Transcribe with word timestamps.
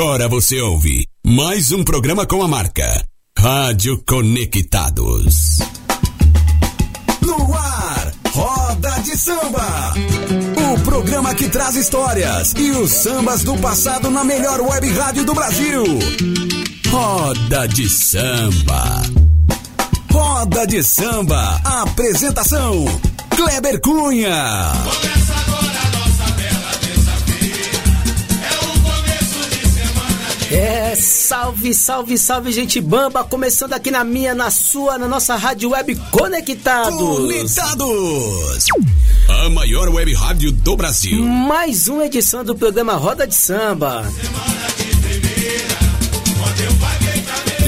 Agora 0.00 0.28
você 0.28 0.60
ouve 0.60 1.04
mais 1.26 1.72
um 1.72 1.82
programa 1.82 2.24
com 2.24 2.40
a 2.40 2.46
marca 2.46 3.04
Rádio 3.36 4.00
Conectados. 4.06 5.58
No 7.20 7.52
ar, 7.52 8.12
Roda 8.30 8.90
de 9.00 9.16
Samba. 9.16 9.94
O 10.72 10.80
programa 10.84 11.34
que 11.34 11.48
traz 11.48 11.74
histórias 11.74 12.54
e 12.56 12.70
os 12.70 12.92
sambas 12.92 13.42
do 13.42 13.56
passado 13.58 14.08
na 14.08 14.22
melhor 14.22 14.60
web 14.60 14.88
rádio 14.90 15.24
do 15.24 15.34
Brasil. 15.34 15.82
Roda 16.88 17.66
de 17.66 17.88
Samba. 17.88 19.02
Roda 20.12 20.64
de 20.64 20.80
Samba. 20.80 21.60
Apresentação: 21.64 22.84
Kleber 23.30 23.80
Cunha. 23.80 24.70
Começa 24.84 25.27
É, 30.50 30.94
salve, 30.96 31.74
salve, 31.74 32.16
salve, 32.16 32.52
gente 32.52 32.80
bamba! 32.80 33.22
Começando 33.22 33.74
aqui 33.74 33.90
na 33.90 34.02
minha, 34.02 34.34
na 34.34 34.50
sua, 34.50 34.96
na 34.96 35.06
nossa 35.06 35.36
rádio 35.36 35.70
web 35.70 35.94
Conectados. 36.10 36.98
Conectados. 36.98 38.64
A 39.28 39.50
maior 39.50 39.90
web 39.90 40.14
rádio 40.14 40.50
do 40.50 40.74
Brasil. 40.74 41.22
Mais 41.22 41.86
uma 41.86 42.06
edição 42.06 42.42
do 42.42 42.54
programa 42.54 42.94
Roda 42.94 43.26
de 43.26 43.34
Samba. 43.34 44.06
E 44.77 44.77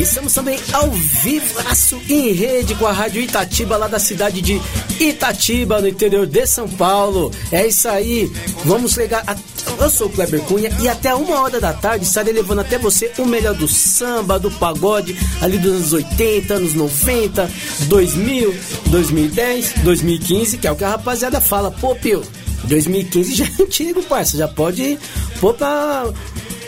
Estamos 0.01 0.33
também 0.33 0.59
ao 0.73 0.91
vivaço 0.91 2.01
em 2.09 2.33
rede 2.33 2.75
com 2.75 2.87
a 2.87 2.93
Rádio 2.93 3.21
Itatiba, 3.21 3.77
lá 3.77 3.87
da 3.87 3.99
cidade 3.99 4.41
de 4.41 4.59
Itatiba, 4.99 5.79
no 5.79 5.89
interior 5.89 6.27
de 6.27 6.47
São 6.47 6.67
Paulo. 6.67 7.31
É 7.53 7.67
isso 7.67 7.87
aí, 7.87 8.33
vamos 8.65 8.97
ligar. 8.97 9.23
A... 9.27 9.37
Eu 9.79 9.91
sou 9.91 10.07
o 10.07 10.11
Kleber 10.11 10.41
Cunha 10.45 10.71
e 10.81 10.89
até 10.89 11.15
uma 11.15 11.43
hora 11.43 11.61
da 11.61 11.75
tarde 11.75 12.07
estarei 12.07 12.33
levando 12.33 12.61
até 12.61 12.79
você 12.79 13.13
o 13.19 13.27
melhor 13.27 13.55
do 13.55 13.69
samba, 13.69 14.39
do 14.39 14.51
pagode, 14.51 15.15
ali 15.43 15.59
dos 15.59 15.75
anos 15.75 15.93
80, 15.93 16.55
anos 16.55 16.73
90, 16.73 17.51
2000, 17.81 18.55
2010, 18.87 19.75
2015, 19.83 20.57
que 20.57 20.67
é 20.67 20.73
o 20.73 20.77
que 20.77 20.85
a 20.85 20.91
rapaziada 20.93 21.43
fala. 21.43 21.71
Pô, 21.71 21.95
Pio, 21.95 22.23
2015 22.65 23.35
já 23.35 23.45
é 23.45 23.51
antigo, 23.63 24.03
parça, 24.05 24.39
já 24.39 24.49
pode 24.49 24.99
pôr 25.41 25.53
pra 25.53 26.07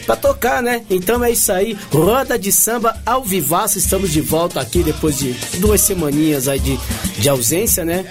pra 0.04 0.16
tocar, 0.16 0.62
né? 0.62 0.82
Então 0.90 1.22
é 1.24 1.30
isso 1.30 1.52
aí, 1.52 1.76
roda 1.90 2.38
de 2.38 2.52
samba 2.52 3.00
ao 3.04 3.22
vivaço, 3.22 3.78
estamos 3.78 4.10
de 4.10 4.20
volta 4.20 4.60
aqui 4.60 4.82
depois 4.82 5.18
de 5.18 5.32
duas 5.58 5.80
semaninhas 5.80 6.48
aí 6.48 6.58
de, 6.58 6.78
de 7.18 7.28
ausência, 7.28 7.84
né? 7.84 8.04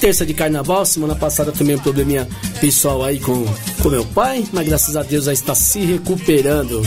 Terça 0.00 0.24
de 0.24 0.34
carnaval, 0.34 0.84
semana 0.84 1.14
passada 1.14 1.52
também 1.52 1.76
um 1.76 1.78
probleminha 1.78 2.28
pessoal 2.60 3.02
aí 3.04 3.18
com, 3.18 3.44
com 3.82 3.88
meu 3.88 4.04
pai, 4.04 4.46
mas 4.52 4.66
graças 4.66 4.96
a 4.96 5.02
Deus 5.02 5.24
já 5.24 5.32
está 5.32 5.54
se 5.54 5.80
recuperando. 5.80 6.82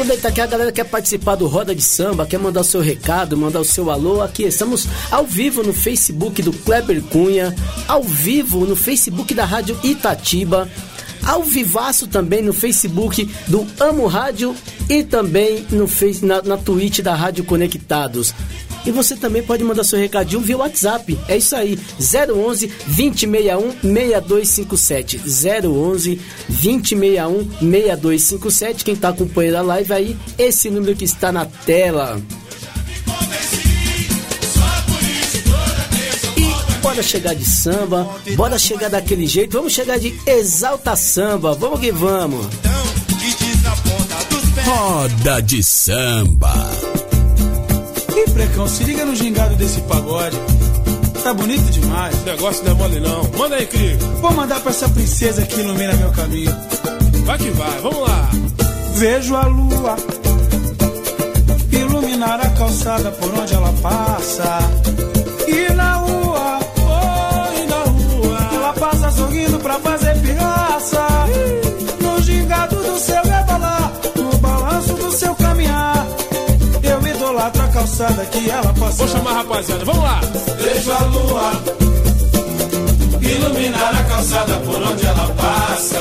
Aproveitar 0.00 0.32
que 0.32 0.40
a 0.40 0.46
galera 0.46 0.72
quer 0.72 0.84
participar 0.84 1.34
do 1.34 1.46
Roda 1.46 1.74
de 1.74 1.82
Samba, 1.82 2.24
quer 2.24 2.38
mandar 2.38 2.62
o 2.62 2.64
seu 2.64 2.80
recado, 2.80 3.36
mandar 3.36 3.60
o 3.60 3.64
seu 3.66 3.90
alô 3.90 4.22
aqui. 4.22 4.44
Estamos 4.44 4.88
ao 5.10 5.26
vivo 5.26 5.62
no 5.62 5.74
Facebook 5.74 6.40
do 6.40 6.54
Kleber 6.54 7.02
Cunha, 7.02 7.54
ao 7.86 8.02
vivo 8.02 8.64
no 8.64 8.74
Facebook 8.74 9.34
da 9.34 9.44
Rádio 9.44 9.78
Itatiba, 9.84 10.66
ao 11.22 11.42
vivaço 11.42 12.06
também 12.06 12.40
no 12.40 12.54
Facebook 12.54 13.30
do 13.46 13.66
Amo 13.78 14.06
Rádio 14.06 14.56
e 14.88 15.04
também 15.04 15.66
no 15.70 15.86
face, 15.86 16.24
na, 16.24 16.40
na 16.40 16.56
Twitch 16.56 17.00
da 17.00 17.14
Rádio 17.14 17.44
Conectados. 17.44 18.32
E 18.84 18.90
você 18.90 19.14
também 19.16 19.42
pode 19.42 19.62
mandar 19.62 19.84
seu 19.84 19.98
recadinho 19.98 20.40
via 20.40 20.56
WhatsApp. 20.56 21.18
É 21.28 21.36
isso 21.36 21.54
aí, 21.54 21.78
011 21.98 22.66
2061 22.86 23.72
6257. 23.82 25.20
011 25.66 26.20
2061 26.48 27.50
6257. 27.60 28.84
Quem 28.84 28.96
tá 28.96 29.10
acompanhando 29.10 29.56
a 29.56 29.62
live 29.62 29.92
aí, 29.92 30.16
esse 30.38 30.70
número 30.70 30.96
que 30.96 31.04
está 31.04 31.30
na 31.30 31.44
tela. 31.44 32.20
E 36.36 36.72
bora 36.82 37.02
chegar 37.02 37.34
de 37.34 37.44
samba, 37.44 38.08
bora 38.36 38.58
chegar 38.58 38.88
daquele 38.88 39.26
jeito, 39.26 39.52
vamos 39.52 39.72
chegar 39.72 39.98
de 39.98 40.14
exalta 40.26 40.96
samba, 40.96 41.54
vamos 41.54 41.80
que 41.80 41.92
vamos. 41.92 42.46
Então, 42.46 43.16
que 43.18 43.44
diz 43.44 43.62
na 43.62 43.76
ponta 43.76 44.14
dos 44.30 44.50
pés. 44.50 44.66
Roda 44.66 45.42
de 45.42 45.62
Samba. 45.62 46.89
Precão, 48.30 48.68
se 48.68 48.84
liga 48.84 49.04
no 49.04 49.14
gingado 49.14 49.54
desse 49.56 49.80
pagode. 49.82 50.36
Tá 51.22 51.34
bonito 51.34 51.70
demais. 51.70 52.24
Negócio 52.24 52.64
não 52.64 52.72
é 52.72 52.74
mole 52.74 53.00
não. 53.00 53.22
Manda 53.38 53.56
aí, 53.56 53.66
Cri. 53.66 53.96
Vou 54.20 54.32
mandar 54.32 54.60
pra 54.60 54.70
essa 54.70 54.88
princesa 54.88 55.42
que 55.42 55.60
ilumina 55.60 55.92
meu 55.94 56.10
caminho. 56.12 56.54
Vai 57.24 57.38
que 57.38 57.50
vai, 57.50 57.80
vamos 57.80 58.00
lá. 58.08 58.30
Vejo 58.94 59.36
a 59.36 59.46
lua 59.46 59.96
iluminar 61.72 62.40
a 62.40 62.48
calçada 62.50 63.10
por 63.12 63.32
onde 63.38 63.54
ela 63.54 63.72
passa. 63.82 64.58
E 65.46 65.72
na 65.74 65.94
rua, 65.94 66.60
Oh, 66.78 67.60
e 67.62 67.66
na 67.66 67.82
rua. 67.84 68.48
ela 68.54 68.72
passa 68.74 69.10
sorrindo 69.10 69.58
pra 69.58 69.78
fazer 69.80 70.18
pirraça. 70.20 71.06
Que 78.06 78.48
ela 78.50 78.72
passa. 78.72 78.96
Vou 78.96 79.08
chamar 79.08 79.30
a 79.30 79.34
rapaziada, 79.34 79.84
vamos 79.84 80.02
lá. 80.02 80.20
Vejo 80.58 80.90
a 80.92 80.98
lua 81.04 81.52
iluminar 83.20 83.94
a 83.94 84.04
calçada 84.04 84.54
por 84.60 84.82
onde 84.82 85.06
ela 85.06 85.28
passa. 85.36 86.00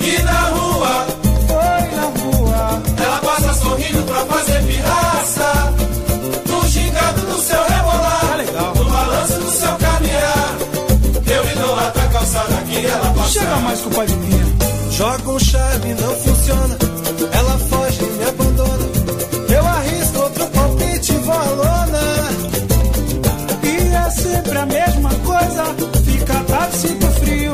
E 0.00 0.22
na 0.22 0.40
rua, 0.50 1.06
Oi, 1.48 1.96
na 1.96 2.02
rua. 2.20 2.82
ela 3.02 3.18
passa 3.18 3.54
sorrindo 3.54 4.02
pra 4.02 4.26
fazer 4.26 4.62
pirraça. 4.64 5.74
No 6.48 6.68
gingado 6.68 7.20
do 7.22 7.40
seu 7.40 7.62
rebolar, 7.64 8.20
Tá 8.28 8.36
legal. 8.36 8.74
no 8.74 8.84
balanço 8.84 9.40
do 9.40 9.50
seu 9.50 9.72
caminhar. 9.76 10.56
Eu 11.26 11.50
idolatro 11.50 12.02
a 12.02 12.06
calçada 12.08 12.56
que 12.68 12.86
ela 12.86 13.12
passa. 13.14 13.30
Chega 13.30 13.56
mais 13.56 13.80
culpa 13.80 14.06
de 14.06 14.14
mim. 14.16 14.56
Joga 14.90 15.30
um 15.30 15.38
chave, 15.38 15.94
não 15.94 16.14
funciona. 16.16 16.76
Ela 17.32 17.58
foge, 17.70 17.79
a 24.60 24.66
mesma 24.66 25.10
coisa. 25.24 25.64
Fica 26.04 26.34
tarde, 26.44 26.76
sinto 26.76 27.06
frio. 27.20 27.52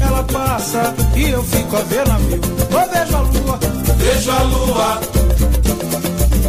Ela 0.00 0.22
passa 0.24 0.94
e 1.14 1.30
eu 1.30 1.42
fico 1.44 1.76
a 1.76 1.80
ver 1.82 2.06
navio. 2.08 2.40
Eu 2.70 2.90
vejo 2.90 3.16
a 3.16 3.20
lua. 3.20 3.58
Vejo 3.96 4.30
a 4.30 4.42
lua 4.42 5.00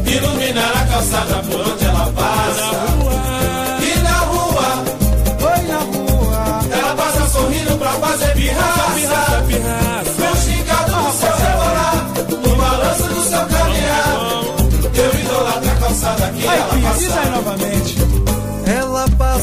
iluminar 0.06 0.72
a 0.82 0.86
calçada 0.88 1.36
por 1.50 1.60
onde 1.62 1.86
ela 1.86 2.12
passa. 2.16 2.72
E 3.82 4.00
na 4.00 4.18
rua, 4.20 4.84
Oi, 5.52 5.68
na 5.68 5.80
rua. 5.80 6.60
ela 6.72 6.96
passa 6.96 7.30
sorrindo 7.30 7.78
pra 7.78 7.92
fazer 7.94 8.34
pirraça. 8.34 8.92
Pirraça, 8.96 9.44
pirraça. 9.48 10.12
No 10.20 10.36
xingado 10.38 10.92
do 10.92 11.12
seu 11.14 11.36
rebolar, 11.36 12.08
no 12.48 12.56
balanço 12.56 13.04
do 13.04 13.22
seu 13.24 13.46
caminhar. 13.46 14.44
Eu 14.96 15.20
idolatro 15.20 15.72
a 15.72 15.76
calçada 15.76 16.28
que 16.30 16.48
Ai, 16.48 16.58
ela 16.60 16.76
diz 16.76 16.86
aí 16.86 17.16
passa. 17.16 17.30
novamente. 17.32 17.93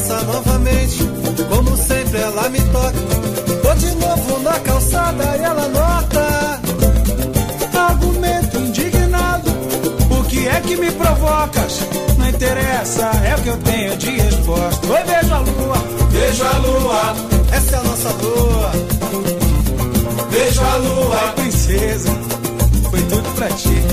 Passa 0.01 0.23
novamente, 0.23 0.97
como 1.47 1.77
sempre 1.77 2.21
ela 2.21 2.49
me 2.49 2.59
toca. 2.59 2.91
Tô 3.61 3.73
de 3.75 3.95
novo 3.97 4.39
na 4.39 4.59
calçada 4.61 5.37
e 5.37 5.43
ela 5.43 5.67
nota. 5.67 6.59
Argumento 7.77 8.57
indignado. 8.57 9.51
O 10.09 10.23
que 10.23 10.47
é 10.47 10.59
que 10.61 10.75
me 10.75 10.91
provocas? 10.91 11.81
Não 12.17 12.27
interessa, 12.27 13.11
é 13.25 13.35
o 13.35 13.41
que 13.43 13.49
eu 13.49 13.57
tenho 13.57 13.97
de 13.97 14.09
resposta. 14.09 14.87
Oi, 14.87 15.03
vejo 15.03 15.33
a 15.35 15.39
lua. 15.39 15.77
Vejo 16.09 16.43
a 16.45 16.57
lua, 16.57 17.15
Essa 17.51 17.75
é 17.75 17.79
a 17.79 17.83
nossa 17.83 18.09
lua. 18.23 18.71
vejo 20.31 20.61
a 20.63 20.75
lua. 20.77 21.19
Ai, 21.21 21.33
princesa. 21.35 22.09
Foi 22.89 23.01
tudo 23.03 23.35
pra 23.35 23.47
ti. 23.49 23.83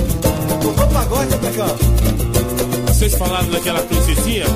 Tocou 0.62 0.86
pagode, 0.88 1.36
Precão? 1.36 1.76
Vocês 2.86 3.14
falaram 3.14 3.50
daquela 3.50 3.80
princesinha? 3.82 4.46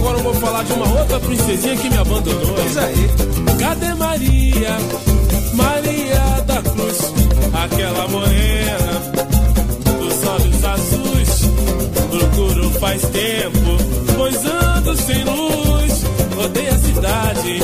Agora 0.00 0.16
eu 0.16 0.22
vou 0.22 0.34
falar 0.34 0.64
de 0.64 0.72
uma 0.72 0.98
outra 0.98 1.20
princesinha 1.20 1.76
que 1.76 1.90
me 1.90 1.98
abandonou. 1.98 2.54
Diz 2.62 2.76
aí. 2.78 3.10
Cadê 3.58 3.94
Maria? 3.94 4.78
Maria 5.52 6.42
da 6.46 6.62
Cruz, 6.62 7.12
aquela 7.52 8.08
morena 8.08 9.02
dos 10.00 10.24
olhos 10.26 10.64
azuis. 10.64 11.50
Procuro 12.10 12.70
faz 12.80 13.02
tempo, 13.02 13.76
pois 14.16 14.36
ando 14.46 14.96
sem 14.96 15.22
luz. 15.22 16.04
Odeio 16.44 16.74
a 16.74 16.78
cidade, 16.78 17.60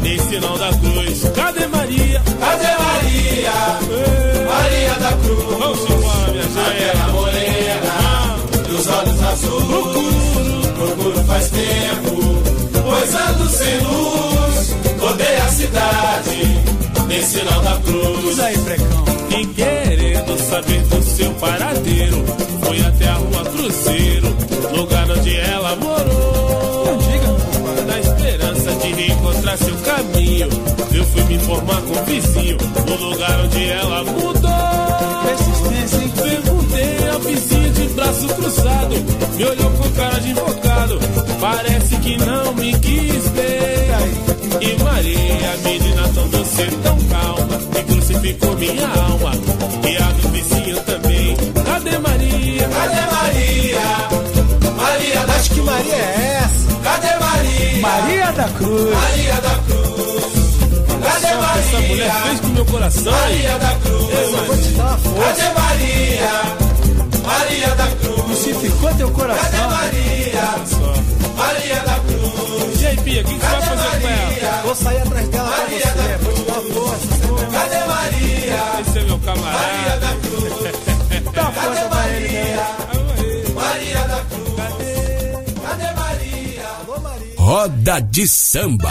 nem 0.00 0.18
sinal 0.20 0.56
da 0.58 0.68
cruz. 0.68 1.22
Cadê 1.34 1.66
Maria? 1.66 2.22
Cadê 2.38 2.68
Maria? 2.84 3.52
Ê, 3.90 4.44
Maria 4.46 4.94
da 4.94 5.12
Cruz. 5.16 5.58
Vamos 5.58 5.90
embora, 5.90 6.30
minha 6.30 6.44
gente. 6.44 6.58
Aquela 6.60 7.08
morena 7.08 8.36
dos 8.68 8.86
olhos 8.86 9.22
azuis. 9.24 9.66
Procuro, 9.66 10.59
procuro 10.80 11.24
faz 11.24 11.50
tempo, 11.50 12.16
pois 12.82 13.14
ando 13.14 13.48
sem 13.50 13.78
luz, 13.80 14.76
odeio 15.02 15.42
a 15.42 15.48
cidade, 15.48 17.06
nem 17.06 17.22
sinal 17.22 17.60
da 17.60 17.76
cruz. 17.84 18.24
Diz 18.24 18.40
aí, 18.40 18.58
precão. 18.58 19.04
E 19.30 19.46
querendo 19.46 20.38
saber 20.48 20.80
do 20.82 21.02
seu 21.02 21.30
paradeiro, 21.34 22.24
fui 22.62 22.80
até 22.80 23.08
a 23.08 23.14
rua 23.14 23.44
Cruzeiro, 23.44 24.36
lugar 24.74 25.10
onde 25.10 25.36
ela 25.36 25.76
morou. 25.76 26.98
Diga. 26.98 27.84
Na 27.86 27.98
esperança 28.00 28.72
de 28.72 28.92
reencontrar 28.92 29.58
seu 29.58 29.76
caminho, 29.76 30.48
eu 30.92 31.04
fui 31.04 31.24
me 31.24 31.34
informar 31.34 31.82
com 31.82 32.00
o 32.00 32.04
vizinho, 32.04 32.56
no 32.86 33.10
lugar 33.10 33.40
onde 33.44 33.64
ela 33.68 34.04
morou. 34.04 34.29
cansado, 38.50 38.94
me 39.36 39.44
olhou 39.44 39.70
com 39.70 39.90
cara 39.90 40.20
de 40.20 40.30
invocado. 40.30 40.98
Parece 41.40 41.96
que 41.96 42.16
não 42.18 42.54
me 42.54 42.72
quis 42.78 43.28
ver. 43.30 44.60
E 44.60 44.82
Maria, 44.82 45.56
menina 45.64 46.08
tão 46.14 46.28
doce, 46.28 46.66
tão 46.82 46.98
calma, 47.04 47.58
que 47.72 47.82
crucificou 47.84 48.56
minha 48.56 48.88
alma. 48.88 49.32
E 49.88 49.96
a 49.96 50.12
do 50.12 50.28
vizinho 50.28 50.80
também. 50.80 51.36
Cadê 51.64 51.98
Maria? 51.98 52.68
Cadê 52.68 53.00
Maria? 53.14 53.80
Maria 54.76 55.26
da 55.26 55.32
Acho 55.34 55.50
que 55.50 55.60
Maria 55.60 55.94
é 55.94 56.42
essa. 56.44 56.74
Cadê 56.82 57.24
Maria? 57.24 57.80
Maria 57.80 58.32
da 58.32 58.44
Cruz. 58.48 58.94
Maria 58.94 59.34
da 59.34 59.54
Cruz. 59.66 60.24
Cadê 61.02 61.34
Maria? 61.34 61.60
Essa 61.60 61.80
mulher 61.80 62.12
fez 62.22 62.40
com 62.40 62.48
meu 62.48 62.64
coração. 62.66 63.12
Maria 63.12 63.58
da 63.58 63.74
Cruz. 63.76 64.10
Eu 64.10 64.44
vou 64.46 64.56
te 64.56 64.68
dar 64.70 64.84
uma 64.84 64.98
força. 64.98 65.42
Cadê 65.42 65.60
Maria? 65.60 66.69
Maria 67.38 67.74
da 67.74 67.86
Cruz. 67.86 68.20
Crucificou 68.22 68.94
teu 68.94 69.10
coração. 69.12 69.44
Cadê 69.44 69.58
Maria? 69.66 70.42
Maria 71.36 71.80
da 71.80 71.94
Cruz. 72.00 72.80
E 72.80 72.86
aí, 72.86 72.96
Pia, 72.98 73.20
o 73.22 73.24
que, 73.24 73.32
você 73.34 73.38
vai 73.38 73.60
fazer 73.62 73.76
Maria? 73.76 74.00
com 74.00 74.46
ela? 74.46 74.62
Vou 74.62 74.74
sair 74.74 74.98
atrás 74.98 75.28
dela 75.28 75.50
Maria 75.50 75.86
da 75.86 75.92
Cruz. 75.92 76.20
Vou 76.20 76.32
te 76.34 76.42
dar 76.42 76.60
força. 76.74 77.06
Cadê 77.52 77.78
Maria? 77.86 78.80
Esse 78.80 78.98
é 78.98 79.02
meu 79.02 79.18
camarada. 79.18 79.58
Maria 79.66 79.96
da 79.98 80.08
Cruz. 80.16 80.50
Dá 81.34 81.44
Cadê 81.44 81.60
Maria? 81.60 81.88
pra 81.88 82.08
ele, 82.08 82.28
né? 82.28 82.56
Maria 83.54 84.00
da 84.08 84.20
Cruz. 84.30 84.54
Cadê? 84.56 85.92
Maria? 85.94 85.94
Maria? 87.02 87.34
Roda 87.36 88.00
de 88.00 88.26
samba. 88.28 88.90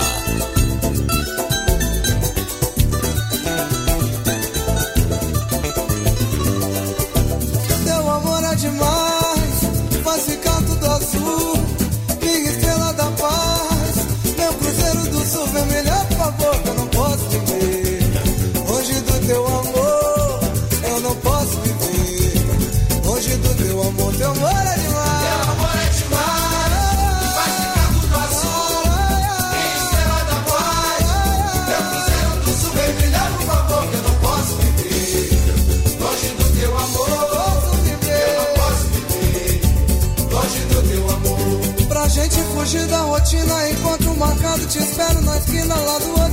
te 44.69 44.77
espero 44.77 45.21
na 45.21 45.35
esquina 45.35 45.75
lá 45.75 45.97
do 45.97 46.09
outro 46.11 46.28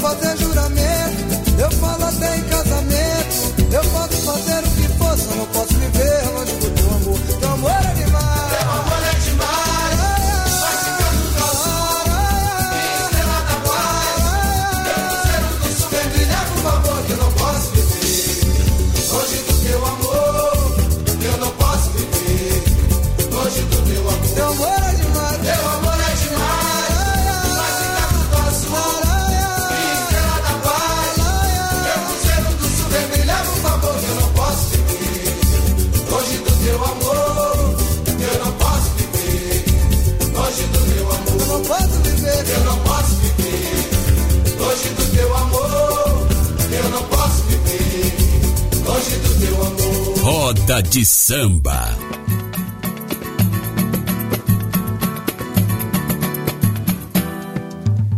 fazer 0.00 0.39
De 50.82 51.04
Samba. 51.04 51.96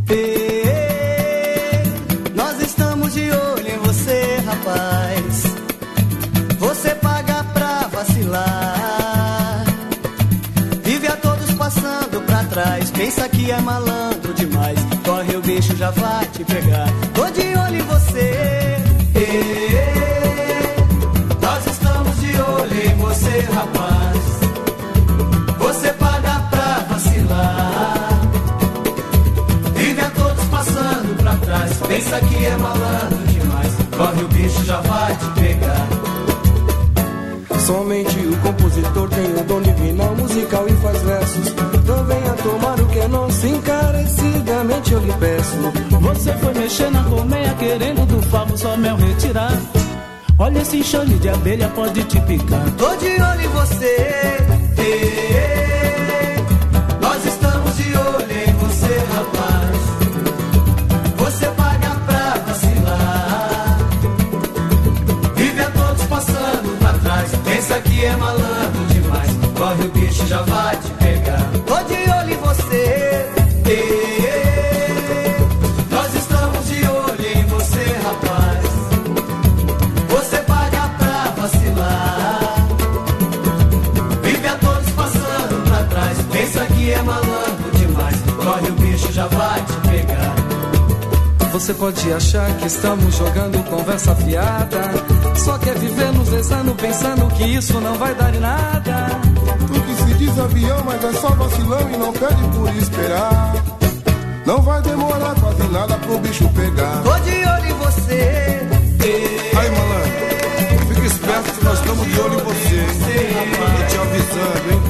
Ei, 0.09 1.83
nós 2.35 2.61
estamos 2.63 3.13
de 3.15 3.31
olho 3.31 3.69
em 3.69 3.79
você, 3.79 4.37
rapaz. 4.47 5.43
Você 6.59 6.95
paga 6.95 7.45
pra 7.53 7.89
vacilar. 7.89 9.65
Vive 10.85 11.09
a 11.09 11.17
todos 11.17 11.53
passando 11.55 12.25
pra 12.27 12.45
trás. 12.45 12.91
Pensa 12.91 13.29
que 13.29 13.51
é 13.51 13.61
malandro 13.61 14.33
demais. 14.35 14.79
Corre, 15.05 15.37
o 15.37 15.43
bicho 15.43 15.77
já 15.77 15.91
vai 15.91 16.27
te 16.27 16.45
pegar. 16.45 16.89
Pensa 32.13 32.27
que 32.27 32.45
é 32.45 32.57
malandro 32.59 33.19
demais. 33.27 33.73
Corre, 33.97 34.23
o 34.23 34.29
bicho 34.29 34.65
já 34.67 34.81
vai 34.83 35.17
te 35.17 35.25
pegar. 35.41 35.89
Somente 37.59 38.19
o 38.19 38.37
compositor 38.39 39.09
tem 39.09 39.33
o 39.33 39.45
dom 39.45 39.63
divinal 39.63 40.15
musical 40.17 40.69
e 40.69 40.73
faz 40.73 41.01
versos. 41.01 41.49
Então 41.73 42.05
venha 42.05 42.33
tomar 42.35 42.79
o 42.81 42.87
que 42.89 42.99
é 42.99 43.09
nosso, 43.09 43.47
encarecidamente 43.47 44.93
eu 44.93 45.01
lhe 45.01 45.13
peço. 45.15 45.57
Você 46.03 46.33
foi 46.35 46.53
mexer 46.53 46.91
na 46.91 47.03
colmeia 47.05 47.55
querendo 47.55 48.07
do 48.07 48.21
favo 48.29 48.59
só 48.59 48.77
mel 48.77 48.97
retirar. 48.97 49.59
Olha 50.39 50.59
esse 50.59 50.79
enxame 50.81 51.15
de 51.15 51.31
abelha 51.31 51.69
pode 51.71 52.05
te 52.05 52.21
picar. 52.21 52.71
Tô 52.77 52.95
de 52.97 53.07
olho 53.07 53.41
em 53.41 53.49
você. 53.49 54.52
Você 91.63 91.75
pode 91.75 92.13
achar 92.13 92.57
que 92.57 92.67
estamos 92.67 93.15
jogando 93.15 93.63
conversa 93.71 94.17
fiada. 94.17 94.81
Só 95.37 95.57
quer 95.59 95.79
viver 95.79 96.13
nos 96.13 96.29
desando, 96.29 96.75
pensando 96.75 97.29
que 97.37 97.45
isso 97.45 97.81
não 97.81 97.95
vai 97.95 98.13
dar 98.17 98.35
em 98.35 98.41
nada. 98.41 99.07
Tu 99.69 99.81
que 99.81 99.95
se 99.95 100.15
diz 100.15 100.37
avião, 100.41 100.83
mas 100.85 101.05
é 101.05 101.13
só 101.13 101.29
vacilão 101.29 101.89
e 101.89 101.97
não 101.97 102.13
pede 102.13 102.43
por 102.57 102.69
esperar. 102.75 103.55
Não 104.45 104.61
vai 104.61 104.83
demorar 104.83 105.37
quase 105.37 105.63
nada 105.71 105.95
pro 105.99 106.19
bicho 106.19 106.49
pegar. 106.49 107.01
Tô 107.05 107.17
de 107.21 107.31
olho 107.31 107.67
em 107.67 107.79
você. 107.79 108.61
Aí, 109.57 109.71
malandro, 109.71 110.87
fica 110.89 111.07
esperto 111.07 111.53
que 111.53 111.65
nós 111.65 111.79
estamos 111.79 112.07
de 112.09 112.21
olho 112.23 112.41
em 112.41 112.43
você, 112.43 112.75
hein? 112.75 113.53
Tô 113.55 113.87
te 113.87 113.99
avisando, 113.99 114.73
hein? 114.73 114.83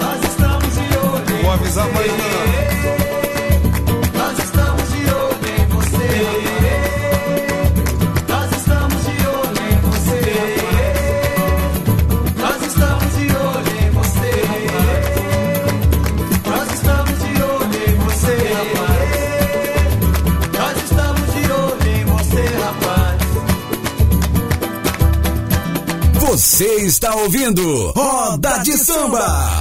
Nós 0.00 0.30
estamos 0.32 0.74
de 0.74 0.98
olho. 1.06 1.42
Vou 1.44 1.52
avisar 1.52 1.88
mais 1.92 2.10
não. 2.10 3.05
Você 26.56 26.86
está 26.86 27.14
ouvindo 27.14 27.90
Roda 27.90 28.56
de 28.60 28.72
Samba. 28.78 29.60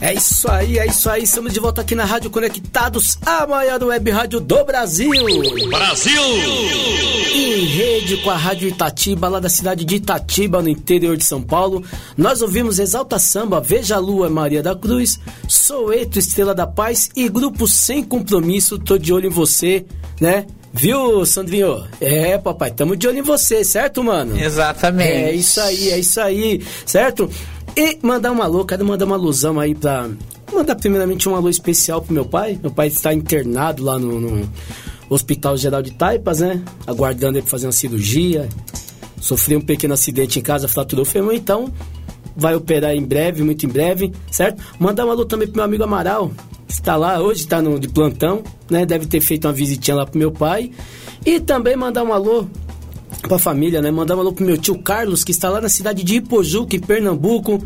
É 0.00 0.14
isso 0.14 0.48
aí, 0.48 0.78
é 0.78 0.86
isso 0.86 1.10
aí. 1.10 1.24
Estamos 1.24 1.52
de 1.52 1.58
volta 1.58 1.80
aqui 1.80 1.96
na 1.96 2.04
Rádio 2.04 2.30
Conectados, 2.30 3.18
a 3.26 3.44
maior 3.44 3.82
web 3.82 4.08
rádio 4.08 4.38
do 4.38 4.64
Brasil. 4.64 5.10
Brasil! 5.68 6.22
Em 7.34 7.64
rede 7.64 8.18
com 8.18 8.30
a 8.30 8.36
Rádio 8.36 8.68
Itatiba, 8.68 9.26
lá 9.26 9.40
da 9.40 9.48
cidade 9.48 9.84
de 9.84 9.96
Itatiba, 9.96 10.62
no 10.62 10.68
interior 10.68 11.16
de 11.16 11.24
São 11.24 11.42
Paulo. 11.42 11.82
Nós 12.16 12.40
ouvimos 12.40 12.78
Exalta 12.78 13.18
Samba, 13.18 13.60
Veja 13.60 13.96
a 13.96 13.98
Lua, 13.98 14.30
Maria 14.30 14.62
da 14.62 14.76
Cruz, 14.76 15.18
Soueto, 15.48 16.20
Estrela 16.20 16.54
da 16.54 16.68
Paz 16.68 17.10
e 17.16 17.28
Grupo 17.28 17.66
Sem 17.66 18.04
Compromisso, 18.04 18.78
Tô 18.78 18.96
de 18.96 19.12
Olho 19.12 19.26
em 19.26 19.30
Você, 19.30 19.84
né? 20.20 20.46
Viu, 20.76 21.24
Sandrinho? 21.24 21.84
É, 22.00 22.36
papai, 22.36 22.70
tamo 22.70 22.94
de 22.94 23.08
olho 23.08 23.18
em 23.18 23.22
você, 23.22 23.64
certo, 23.64 24.04
mano? 24.04 24.38
Exatamente. 24.38 25.10
É 25.10 25.34
isso 25.34 25.60
aí, 25.60 25.90
é 25.90 25.98
isso 25.98 26.20
aí, 26.20 26.62
certo? 26.84 27.30
E 27.74 27.98
mandar 28.02 28.30
um 28.30 28.42
alô, 28.42 28.64
quero 28.64 28.84
mandar 28.84 29.06
uma 29.06 29.16
alusão 29.16 29.58
aí 29.58 29.74
pra. 29.74 30.08
Mandar 30.52 30.76
primeiramente 30.76 31.28
um 31.28 31.34
alô 31.34 31.48
especial 31.48 32.02
pro 32.02 32.12
meu 32.12 32.24
pai. 32.24 32.58
Meu 32.62 32.70
pai 32.70 32.88
está 32.88 33.12
internado 33.12 33.82
lá 33.82 33.98
no, 33.98 34.20
no 34.20 34.48
Hospital 35.08 35.56
Geral 35.56 35.82
de 35.82 35.92
Taipas, 35.92 36.40
né? 36.40 36.62
Aguardando 36.86 37.38
ele 37.38 37.42
pra 37.42 37.50
fazer 37.50 37.66
uma 37.66 37.72
cirurgia. 37.72 38.48
Sofreu 39.20 39.58
um 39.58 39.62
pequeno 39.62 39.94
acidente 39.94 40.38
em 40.38 40.42
casa, 40.42 40.68
fraturou 40.68 41.02
o 41.02 41.08
fêmur, 41.08 41.34
então 41.34 41.72
vai 42.36 42.54
operar 42.54 42.94
em 42.94 43.02
breve, 43.02 43.42
muito 43.42 43.64
em 43.64 43.68
breve, 43.68 44.12
certo? 44.30 44.62
Mandar 44.78 45.06
um 45.06 45.10
alô 45.10 45.24
também 45.24 45.48
pro 45.48 45.56
meu 45.56 45.64
amigo 45.64 45.82
Amaral, 45.82 46.30
está 46.68 46.96
lá 46.96 47.20
hoje, 47.20 47.40
está 47.40 47.60
de 47.60 47.88
plantão, 47.88 48.42
né? 48.70 48.84
Deve 48.84 49.06
ter 49.06 49.20
feito 49.20 49.46
uma 49.46 49.52
visitinha 49.52 49.96
lá 49.96 50.06
pro 50.06 50.18
meu 50.18 50.30
pai. 50.32 50.70
E 51.24 51.40
também 51.40 51.76
mandar 51.76 52.02
um 52.04 52.12
alô 52.12 52.46
pra 53.22 53.38
família, 53.38 53.80
né? 53.80 53.90
Mandar 53.90 54.16
um 54.16 54.20
alô 54.20 54.32
pro 54.32 54.44
meu 54.44 54.56
tio 54.56 54.78
Carlos, 54.78 55.24
que 55.24 55.30
está 55.30 55.48
lá 55.48 55.60
na 55.60 55.68
cidade 55.68 56.02
de 56.04 56.16
Ipojuca, 56.16 56.76
em 56.76 56.80
Pernambuco. 56.80 57.62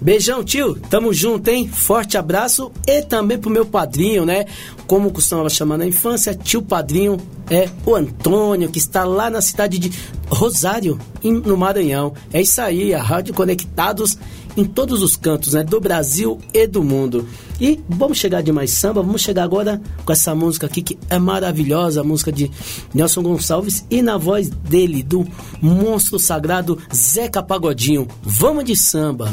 Beijão, 0.00 0.42
tio. 0.42 0.74
Tamo 0.90 1.14
junto, 1.14 1.48
hein? 1.48 1.68
Forte 1.68 2.18
abraço. 2.18 2.72
E 2.86 3.02
também 3.02 3.38
pro 3.38 3.48
meu 3.48 3.64
padrinho, 3.64 4.24
né? 4.24 4.46
Como 4.86 5.12
costumava 5.12 5.48
chamar 5.48 5.78
na 5.78 5.86
infância, 5.86 6.34
tio 6.34 6.60
padrinho 6.60 7.18
é 7.48 7.68
o 7.86 7.94
Antônio, 7.94 8.68
que 8.68 8.78
está 8.78 9.04
lá 9.04 9.30
na 9.30 9.40
cidade 9.40 9.78
de 9.78 9.92
Rosário, 10.28 10.98
no 11.22 11.56
Maranhão. 11.56 12.14
É 12.32 12.40
isso 12.40 12.60
aí, 12.60 12.92
a 12.92 13.02
Rádio 13.02 13.32
Conectados 13.32 14.18
em 14.56 14.64
todos 14.64 15.02
os 15.02 15.16
cantos, 15.16 15.54
né? 15.54 15.62
Do 15.62 15.80
Brasil 15.80 16.38
e 16.52 16.66
do 16.66 16.82
mundo. 16.82 17.26
E 17.62 17.80
vamos 17.88 18.18
chegar 18.18 18.42
de 18.42 18.50
mais 18.50 18.72
samba, 18.72 19.02
vamos 19.02 19.22
chegar 19.22 19.44
agora 19.44 19.80
com 20.04 20.12
essa 20.12 20.34
música 20.34 20.66
aqui 20.66 20.82
que 20.82 20.98
é 21.08 21.16
maravilhosa, 21.16 22.00
a 22.00 22.04
música 22.04 22.32
de 22.32 22.50
Nelson 22.92 23.22
Gonçalves 23.22 23.86
e 23.88 24.02
na 24.02 24.16
voz 24.16 24.50
dele, 24.50 25.00
do 25.00 25.24
monstro 25.60 26.18
sagrado 26.18 26.76
Zeca 26.92 27.40
Pagodinho. 27.40 28.08
Vamos 28.20 28.64
de 28.64 28.74
samba. 28.74 29.32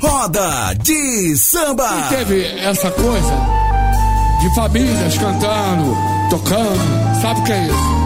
Roda 0.00 0.74
de 0.74 1.36
Samba. 1.36 2.08
Teve 2.08 2.44
essa 2.44 2.88
coisa 2.92 3.34
de 4.40 4.54
famílias 4.54 5.18
cantando, 5.18 5.96
tocando, 6.30 7.20
sabe 7.20 7.40
o 7.40 7.44
que 7.44 7.52
é 7.52 7.66
isso? 7.66 7.98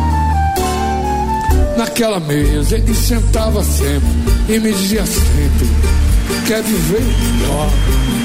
Naquela 1.77 2.19
mesa 2.19 2.77
ele 2.77 2.95
sentava 2.95 3.63
sempre 3.63 4.09
e 4.49 4.59
me 4.59 4.73
dizia 4.73 5.05
sempre: 5.05 5.69
Quer 6.47 6.63
viver 6.63 7.03
melhor? 7.03 8.22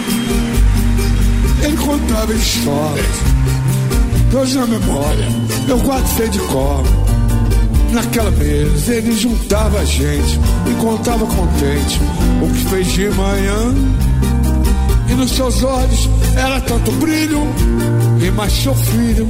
Histórias 2.26 3.06
que 4.30 4.36
hoje 4.36 4.58
na 4.58 4.66
memória 4.66 5.28
eu 5.68 5.78
guardo 5.80 6.08
sei 6.18 6.28
de 6.28 6.40
cor. 6.40 6.84
Naquela 7.94 8.32
mesa 8.32 8.96
ele 8.96 9.14
juntava 9.14 9.80
a 9.80 9.86
gente 9.86 10.40
e 10.70 10.74
contava 10.82 11.26
contente 11.26 12.02
o 12.42 12.52
que 12.52 12.66
fez 12.70 12.88
de 12.88 13.10
manhã. 13.12 13.76
E 15.10 15.14
nos 15.14 15.32
seus 15.32 15.64
olhos 15.64 16.10
era 16.36 16.60
tanto 16.62 16.92
brilho, 16.94 17.44
e 18.20 18.32
mais 18.32 18.52
seu 18.52 18.74
filho, 18.74 19.30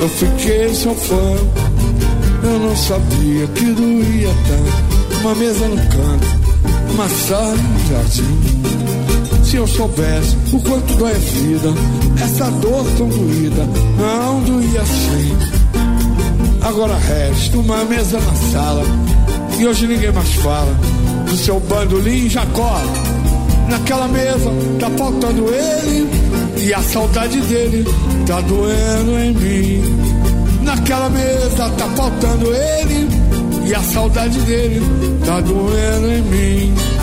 eu 0.00 0.08
fiquei 0.08 0.72
seu 0.74 0.94
fã. 0.94 1.36
Eu 2.44 2.58
não 2.60 2.76
sabia 2.76 3.46
que 3.48 3.64
doía 3.64 4.30
tanto, 4.46 5.20
uma 5.20 5.34
mesa 5.34 5.66
no 5.66 5.76
canto, 5.76 6.94
uma 6.94 7.08
sala 7.08 7.54
no 7.56 7.88
jardim. 7.88 8.57
Se 9.48 9.56
eu 9.56 9.66
soubesse 9.66 10.36
o 10.52 10.60
quanto 10.60 10.94
dói 10.96 11.10
a 11.10 11.14
vida, 11.14 11.70
essa 12.22 12.50
dor 12.50 12.84
tão 12.98 13.08
doída, 13.08 13.66
não 13.96 14.42
doía 14.42 14.82
assim. 14.82 15.38
Agora 16.60 16.94
resta 16.94 17.56
uma 17.56 17.82
mesa 17.86 18.20
na 18.20 18.34
sala 18.52 18.82
E 19.58 19.66
hoje 19.66 19.86
ninguém 19.86 20.12
mais 20.12 20.34
fala. 20.34 20.70
Do 21.24 21.34
seu 21.34 21.58
bandolim 21.60 22.28
Jacó 22.28 22.78
Naquela 23.70 24.06
mesa 24.08 24.50
tá 24.78 24.90
faltando 24.90 25.46
ele 25.48 26.10
E 26.58 26.74
a 26.74 26.82
saudade 26.82 27.40
dele 27.40 27.86
tá 28.26 28.42
doendo 28.42 29.18
em 29.18 29.32
mim. 29.32 29.82
Naquela 30.62 31.08
mesa 31.08 31.70
tá 31.70 31.88
faltando 31.96 32.52
ele 32.54 33.08
E 33.66 33.74
a 33.74 33.80
saudade 33.80 34.38
dele 34.40 34.82
tá 35.24 35.40
doendo 35.40 36.12
em 36.12 36.22
mim 36.22 36.97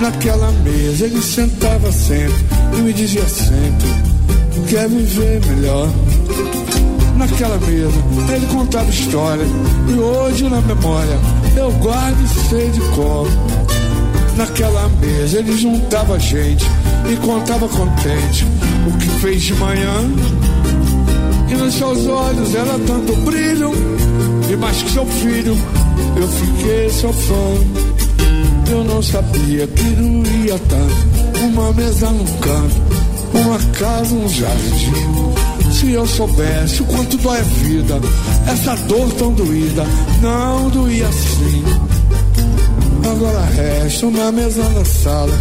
Naquela 0.00 0.52
mesa 0.52 1.06
ele 1.06 1.22
sentava 1.22 1.90
sempre 1.90 2.44
E 2.76 2.82
me 2.82 2.92
dizia 2.92 3.26
sempre 3.26 4.16
quer 4.66 4.88
viver 4.88 5.40
melhor. 5.46 5.88
Naquela 7.16 7.56
mesa, 7.58 8.34
ele 8.34 8.46
contava 8.46 8.90
história. 8.90 9.44
E 9.88 9.94
hoje 9.94 10.48
na 10.48 10.60
memória, 10.60 11.18
eu 11.56 11.70
guardo 11.72 12.18
e 12.22 12.48
sei 12.48 12.70
de 12.70 12.80
cor. 12.94 13.28
Naquela 14.36 14.88
mesa, 15.00 15.38
ele 15.38 15.56
juntava 15.56 16.18
gente 16.18 16.64
e 17.10 17.16
contava 17.16 17.68
contente 17.68 18.46
o 18.86 18.98
que 18.98 19.08
fez 19.20 19.42
de 19.42 19.54
manhã. 19.54 19.94
E 21.48 21.54
nos 21.54 21.74
seus 21.74 22.06
olhos 22.06 22.54
era 22.54 22.78
tanto 22.86 23.16
brilho. 23.24 23.72
E 24.50 24.56
mais 24.56 24.82
que 24.82 24.90
seu 24.90 25.06
filho, 25.06 25.56
eu 26.16 26.28
fiquei 26.28 26.90
seu 26.90 27.12
fã. 27.12 27.85
Eu 28.68 28.84
não 28.84 29.02
sabia 29.02 29.66
que 29.66 29.82
doía 29.82 30.58
tanto. 30.68 31.44
Uma 31.44 31.72
mesa 31.72 32.10
num 32.10 32.24
canto, 32.24 32.76
uma 33.34 33.58
casa, 33.78 34.14
um 34.14 34.28
jardim. 34.28 35.36
Se 35.72 35.92
eu 35.92 36.06
soubesse 36.06 36.82
o 36.82 36.86
quanto 36.86 37.16
dói 37.18 37.38
a 37.38 37.42
vida, 37.42 38.00
essa 38.46 38.74
dor 38.86 39.12
tão 39.12 39.32
doída, 39.32 39.84
não 40.22 40.68
doía 40.70 41.06
assim. 41.06 41.64
Agora 43.10 43.44
resta 43.54 44.06
uma 44.06 44.32
mesa 44.32 44.68
na 44.70 44.84
sala, 44.84 45.34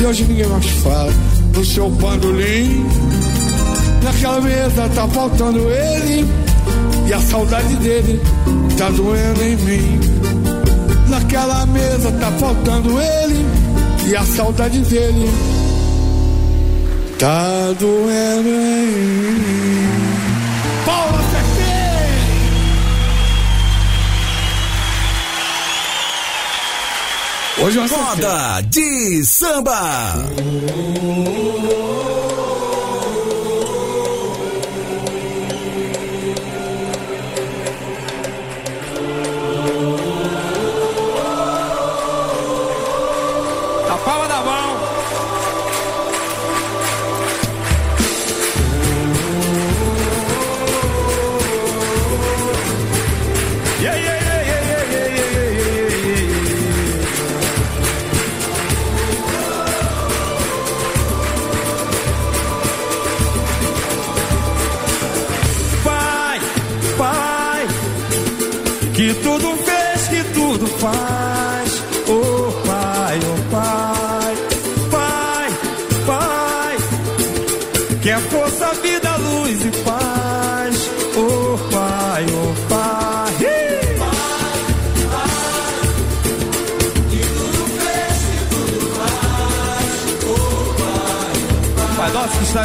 e 0.00 0.04
hoje 0.04 0.24
ninguém 0.24 0.46
mais 0.46 0.66
fala 0.66 1.12
do 1.52 1.64
seu 1.64 1.90
bandolim. 1.90 2.86
Naquela 4.04 4.40
mesa 4.40 4.88
tá 4.94 5.08
faltando 5.08 5.58
ele, 5.70 6.26
e 7.08 7.12
a 7.12 7.20
saudade 7.20 7.74
dele 7.76 8.20
tá 8.76 8.90
doendo 8.90 9.42
em 9.42 9.56
mim. 9.56 10.00
Naquela 11.16 11.64
mesa 11.64 12.12
tá 12.12 12.30
faltando 12.32 13.00
ele 13.00 13.46
e 14.06 14.14
a 14.14 14.22
saudade 14.22 14.80
dele 14.80 15.30
tá 17.18 17.72
doendo 17.80 18.48
em. 18.50 19.86
Paula! 20.84 21.18
Hoje 27.64 27.78
eu 27.78 27.84
acertei. 27.84 28.04
Roda 28.04 28.60
de 28.68 29.24
samba. 29.24 30.12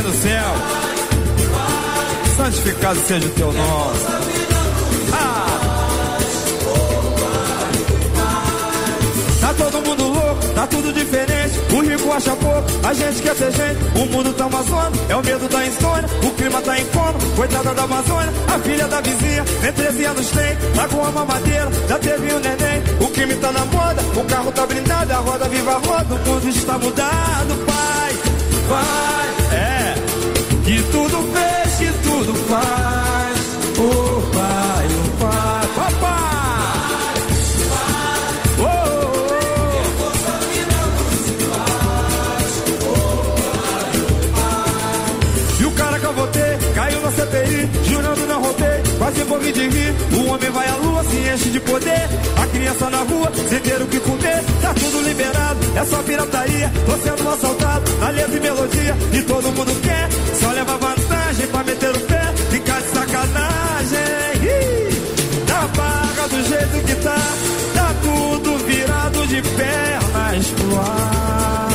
No 0.04 0.14
céu, 0.14 0.54
santificado 2.38 3.00
seja 3.08 3.28
o 3.28 3.30
teu 3.32 3.54
nome. 3.54 4.00
Ah! 5.14 5.52
Tá 9.42 9.54
todo 9.56 9.82
mundo 9.86 10.04
louco, 10.08 10.48
tá 10.56 10.68
tudo 10.68 10.94
diferente. 10.94 11.60
O 11.74 11.82
rico 11.82 12.12
acha 12.14 12.36
pouco, 12.36 12.88
a 12.88 12.94
gente 12.94 13.22
quer 13.22 13.36
ser 13.36 13.52
gente. 13.52 14.00
O 14.00 14.06
mundo 14.06 14.34
tá 14.34 14.46
uma 14.46 14.64
zona, 14.64 14.92
é 15.10 15.16
o 15.16 15.24
medo 15.24 15.48
da 15.50 15.66
insônia. 15.66 16.10
O 16.24 16.32
clima 16.32 16.62
tá 16.62 16.80
em 16.80 16.86
coma, 16.86 17.14
coitada 17.36 17.74
da 17.74 17.84
Amazônia. 17.84 18.32
A 18.48 18.60
filha 18.60 18.88
da 18.88 19.02
vizinha, 19.02 19.44
nem 19.62 19.72
13 19.74 20.06
anos 20.06 20.30
tem. 20.30 20.56
Tá 20.76 20.88
com 20.88 20.98
uma 20.98 21.26
madeira, 21.26 21.70
já 21.90 22.00
teve 22.00 22.34
um 22.34 22.40
neném. 22.40 22.84
O 23.02 23.08
crime 23.08 23.36
tá 23.36 23.52
na 23.52 23.66
moda, 23.66 24.02
o 24.16 24.24
carro 24.26 24.52
tá 24.52 24.66
blindado. 24.66 25.14
A 25.14 25.18
roda 25.18 25.50
viva 25.50 25.72
a 25.72 25.78
roda, 25.80 26.16
o 26.16 26.30
mundo 26.30 26.48
está 26.48 26.78
mudado, 26.78 27.66
pai. 27.66 28.16
Pai, 28.70 29.58
é. 29.58 29.81
Que 30.72 30.82
tudo 30.84 31.18
fez, 31.34 31.76
que 31.80 31.92
tudo 32.02 32.34
faz. 32.48 33.38
Oh 33.78 34.22
pai, 34.32 34.81
quase 49.12 49.24
morri 49.26 49.52
de 49.52 49.68
rir. 49.68 49.94
O 50.14 50.32
homem 50.32 50.50
vai 50.50 50.68
à 50.68 50.76
lua, 50.78 51.04
se 51.04 51.18
enche 51.18 51.50
de 51.50 51.60
poder. 51.60 52.10
A 52.42 52.48
criança 52.48 52.90
na 52.90 53.00
rua, 53.00 53.32
sem 53.50 53.60
ter 53.60 53.82
o 53.82 53.88
que 53.88 54.00
comer, 54.00 54.44
tá 54.62 54.74
tudo 54.74 55.02
liberado, 55.02 55.60
é 55.76 55.86
só 55.86 56.02
pirataria. 56.04 56.72
Tô 56.86 56.98
sendo 56.98 57.30
assaltado, 57.30 57.92
na 58.00 58.10
letra 58.10 58.38
e 58.38 58.40
melodia, 58.40 58.98
e 59.14 59.22
todo 59.24 59.52
mundo 59.52 59.82
quer, 59.82 60.10
só 60.40 60.52
leva 60.52 60.78
vantagem 60.78 61.48
pra 61.48 61.64
meter 61.64 61.90
o 61.90 62.00
pé, 62.00 62.34
ficar 62.52 62.82
de 62.82 62.88
sacanagem. 62.88 64.00
Ih, 64.44 65.02
Na 65.48 65.68
barra 65.68 66.28
do 66.28 66.44
jeito 66.48 66.86
que 66.86 66.96
tá, 66.96 67.18
tá 67.76 67.96
tudo 68.02 68.58
virado 68.66 69.28
de 69.28 69.42
pernas 69.42 70.48
pro 70.48 70.80
ar. 70.80 71.71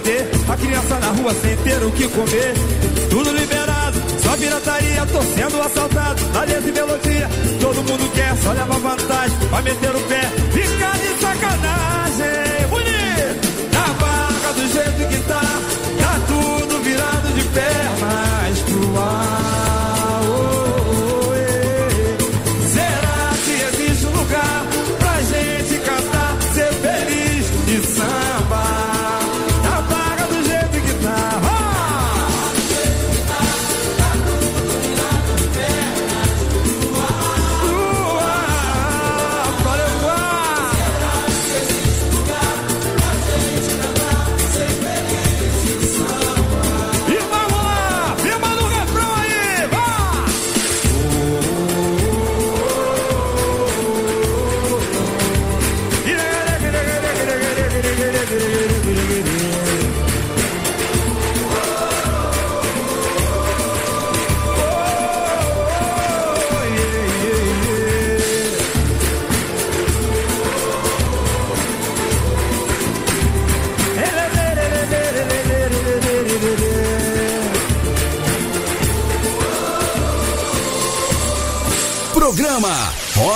A 0.00 0.56
criança 0.56 0.98
na 0.98 1.08
rua 1.08 1.34
sem 1.34 1.54
ter 1.58 1.82
o 1.84 1.90
que 1.92 2.08
comer. 2.08 2.54
Tudo 3.10 3.32
liberado, 3.32 4.00
só 4.22 4.34
pirataria. 4.34 5.06
Tô 5.06 5.20
sendo 5.22 5.60
assaltado, 5.60 6.22
letra 6.46 6.68
e 6.68 6.72
melodia. 6.72 7.28
Todo 7.60 7.76
mundo 7.76 8.10
quer, 8.14 8.34
só 8.38 8.52
leva 8.52 8.78
vantagem. 8.78 9.36
Vai 9.50 9.62
meter 9.62 9.94
o 9.94 10.00
pé, 10.00 10.22
fica 10.52 10.90
de 10.98 11.20
sacanagem. 11.20 12.66
Bonito! 12.70 13.48
Na 13.72 13.92
barra 14.00 14.52
do 14.54 14.72
jeito 14.72 15.08
que 15.10 15.28
tá 15.28 15.49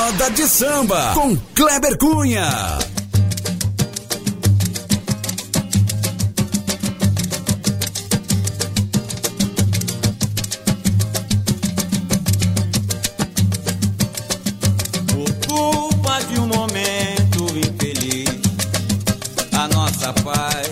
Roda 0.05 0.31
de 0.33 0.47
Samba 0.47 1.15
com 1.15 1.35
Kleber 1.55 1.97
Cunha. 1.97 2.79
Por 15.09 15.47
culpa 15.49 16.21
de 16.25 16.39
um 16.39 16.49
momento 16.49 17.47
infeliz, 17.57 18.29
a 19.53 19.69
nossa 19.69 20.13
paz 20.23 20.69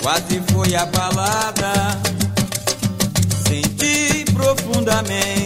quase 0.00 0.40
foi 0.52 0.76
abalada. 0.76 1.98
Senti 3.48 4.24
profundamente 4.32 5.39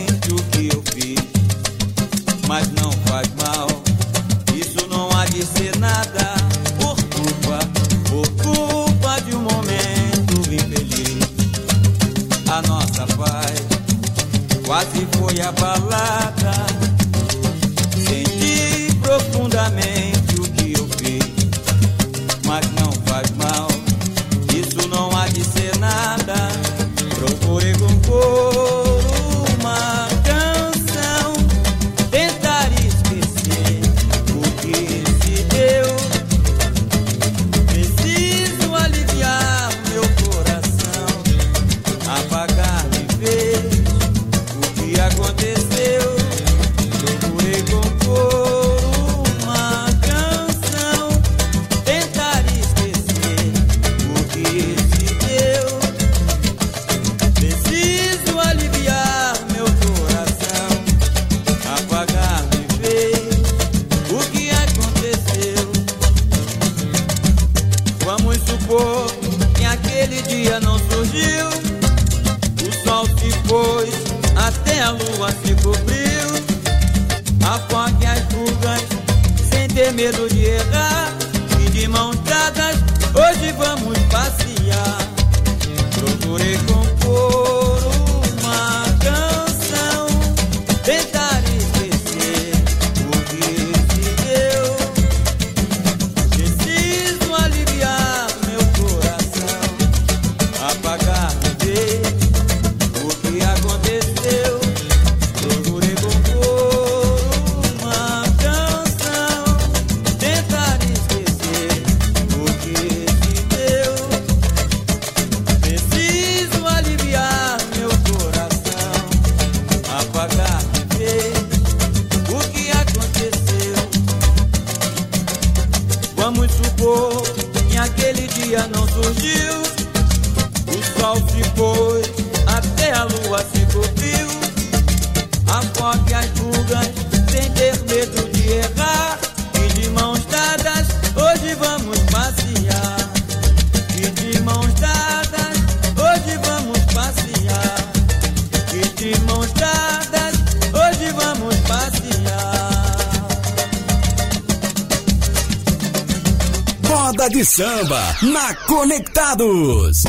na 158.24 158.54
Conectados. 158.54 160.02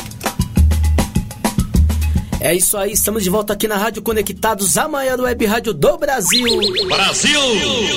É 2.39 2.55
isso 2.55 2.77
aí, 2.77 2.93
estamos 2.93 3.23
de 3.23 3.29
volta 3.29 3.51
aqui 3.51 3.67
na 3.67 3.75
Rádio 3.75 4.01
Conectados, 4.01 4.77
a 4.77 4.87
maior 4.87 5.19
web 5.19 5.45
rádio 5.45 5.73
do 5.73 5.97
Brasil. 5.97 6.45
Brasil! 6.87 7.41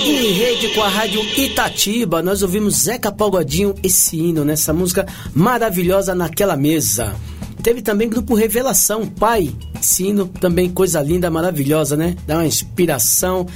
Em 0.07 0.33
rede 0.33 0.68
com 0.74 0.83
a 0.83 0.88
Rádio 0.88 1.20
Itatiba, 1.38 2.20
nós 2.20 2.42
ouvimos 2.42 2.83
Zeca 2.83 3.12
Pagodinho, 3.12 3.74
esse 3.81 4.16
hino, 4.16 4.44
nessa 4.44 4.72
música 4.72 5.07
maravilhosa 5.35 6.14
naquela 6.16 6.57
mesa. 6.57 7.14
Teve 7.62 7.81
também 7.81 8.09
grupo 8.09 8.35
Revelação, 8.35 9.07
Pai, 9.07 9.52
esse 9.81 10.04
hino 10.04 10.26
também 10.26 10.68
coisa 10.68 11.00
linda, 11.00 11.31
maravilhosa, 11.31 11.96
né? 11.96 12.16
Dá 12.26 12.38
uma 12.38 12.46
inspiração. 12.46 13.46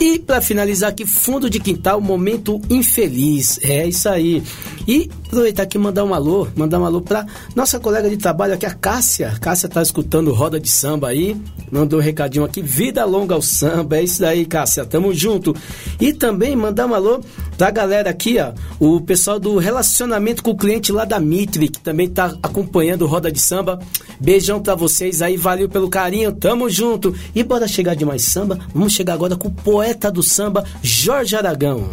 E 0.00 0.18
para 0.18 0.40
finalizar 0.40 0.90
aqui, 0.90 1.04
fundo 1.04 1.50
de 1.50 1.60
quintal, 1.60 2.00
momento 2.00 2.60
infeliz. 2.70 3.60
É 3.62 3.86
isso 3.86 4.08
aí. 4.08 4.42
E 4.88 5.10
aproveitar 5.30 5.62
aqui 5.62 5.78
e 5.78 5.80
mandar 5.80 6.04
um 6.04 6.12
alô, 6.12 6.48
mandar 6.56 6.80
um 6.80 6.84
alô 6.84 7.00
para 7.00 7.24
nossa 7.54 7.78
colega 7.78 8.10
de 8.10 8.16
trabalho 8.16 8.54
aqui, 8.54 8.66
a 8.66 8.74
Cássia. 8.74 9.32
Cássia 9.40 9.68
tá 9.68 9.80
escutando 9.80 10.32
Roda 10.32 10.58
de 10.58 10.68
Samba 10.68 11.08
aí. 11.08 11.40
Mandou 11.70 12.00
um 12.00 12.02
recadinho 12.02 12.44
aqui, 12.44 12.60
vida 12.60 13.04
longa 13.04 13.34
ao 13.34 13.40
samba. 13.40 13.98
É 13.98 14.02
isso 14.02 14.20
daí, 14.20 14.44
Cássia. 14.44 14.84
Tamo 14.84 15.14
junto. 15.14 15.54
E 16.00 16.12
também 16.12 16.56
mandar 16.56 16.86
um 16.86 16.94
alô 16.94 17.20
pra 17.56 17.70
galera 17.70 18.10
aqui, 18.10 18.38
ó, 18.38 18.52
o 18.80 19.00
pessoal 19.00 19.38
do 19.38 19.56
relacionamento 19.58 20.42
com 20.42 20.50
o 20.50 20.56
cliente 20.56 20.90
lá 20.90 21.04
da 21.04 21.20
Mitre, 21.20 21.68
que 21.68 21.78
também 21.78 22.08
tá 22.08 22.34
acompanhando 22.42 23.06
Roda 23.06 23.30
de 23.30 23.38
Samba. 23.38 23.78
Beijão 24.20 24.60
pra 24.60 24.74
vocês 24.74 25.22
aí, 25.22 25.36
valeu 25.36 25.68
pelo 25.68 25.88
carinho, 25.88 26.32
tamo 26.32 26.68
junto. 26.68 27.14
E 27.34 27.44
bora 27.44 27.68
chegar 27.68 27.94
de 27.94 28.04
mais 28.04 28.22
samba? 28.22 28.58
Vamos 28.74 28.92
chegar 28.92 29.14
agora 29.14 29.36
com 29.36 29.48
o 29.48 29.52
poeta 29.52 30.10
do 30.10 30.22
samba, 30.22 30.64
Jorge 30.82 31.36
Aragão. 31.36 31.88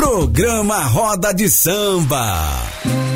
Programa 0.00 0.80
Roda 0.88 1.30
de 1.30 1.46
Samba. 1.46 3.09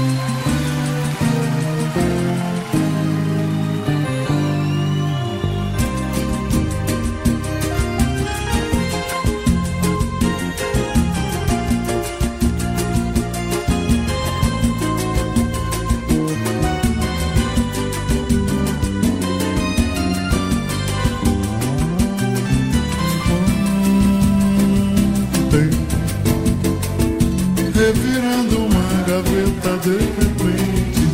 gaveta 29.14 29.72
de 29.84 29.96
repente. 30.18 31.04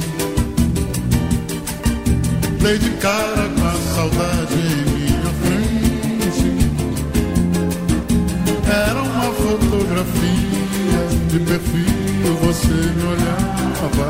Dei 2.62 2.78
de 2.78 2.90
cara 2.92 3.48
com 3.54 3.66
a 3.66 3.74
saudade 3.94 4.54
em 4.54 4.84
minha 4.90 5.30
frente. 5.42 6.50
Era 8.66 9.00
uma 9.02 9.30
fotografia 9.32 11.02
de 11.28 11.38
perfil, 11.40 12.36
você 12.40 12.74
me 12.96 13.04
olhava. 13.04 14.08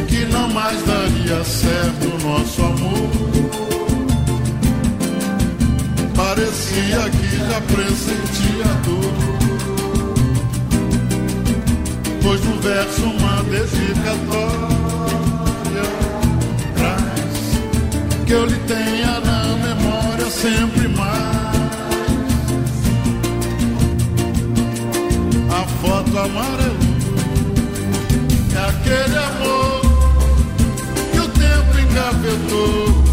que 0.09 0.21
não 0.27 0.49
mais 0.49 0.83
daria 0.85 1.45
certo 1.45 2.05
o 2.09 2.19
nosso 2.29 2.63
amor. 2.63 3.64
Parecia 6.35 6.99
que 7.11 7.37
já 7.37 7.61
pressentia 7.61 8.67
tudo. 8.83 9.23
Pois 12.21 12.45
no 12.45 12.61
verso 12.61 13.05
uma 13.05 13.41
dedicatória 13.45 14.75
traz 16.75 17.61
que 18.27 18.33
eu 18.33 18.47
lhe 18.47 18.59
tenha 18.67 19.21
na 19.21 19.45
memória 19.59 20.29
sempre 20.29 20.89
mais. 20.89 21.55
A 25.53 25.65
foto 25.81 26.19
amarela 26.19 26.75
é 28.57 28.59
aquele 28.71 29.19
amor 29.19 29.83
que 31.13 31.21
o 31.21 31.29
tempo 31.29 31.79
engavetou 31.79 33.05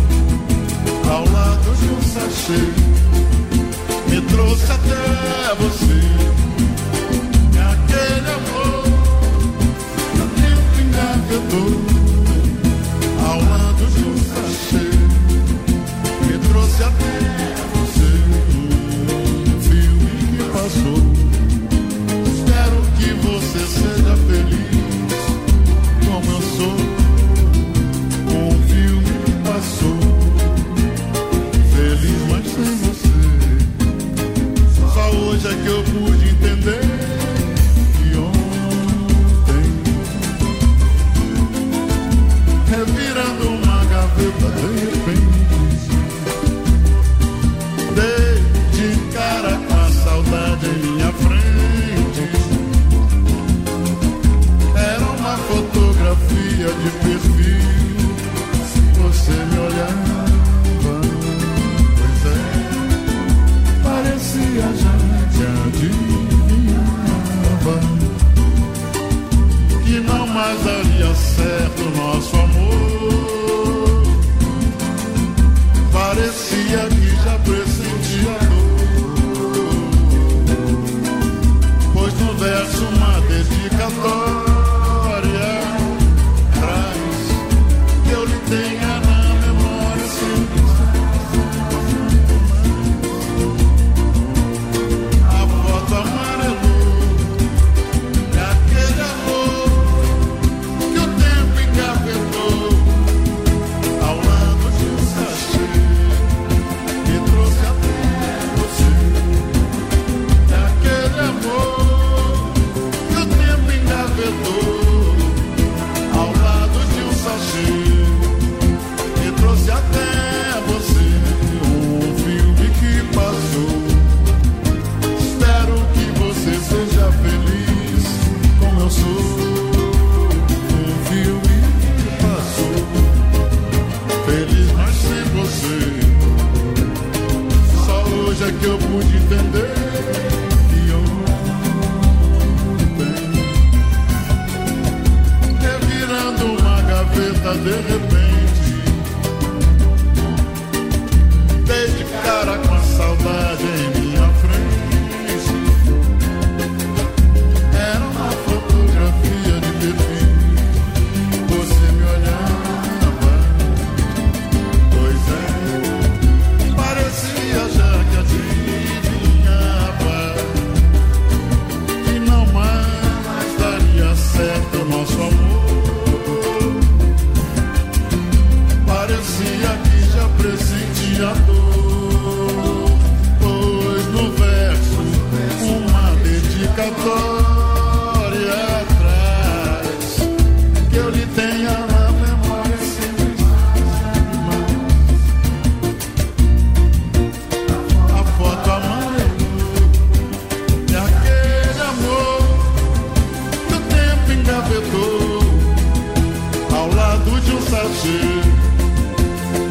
ao 1.08 1.24
lado 1.32 1.76
de 1.76 1.86
um 1.88 2.02
sachê. 2.02 2.81
Something. 4.67 5.01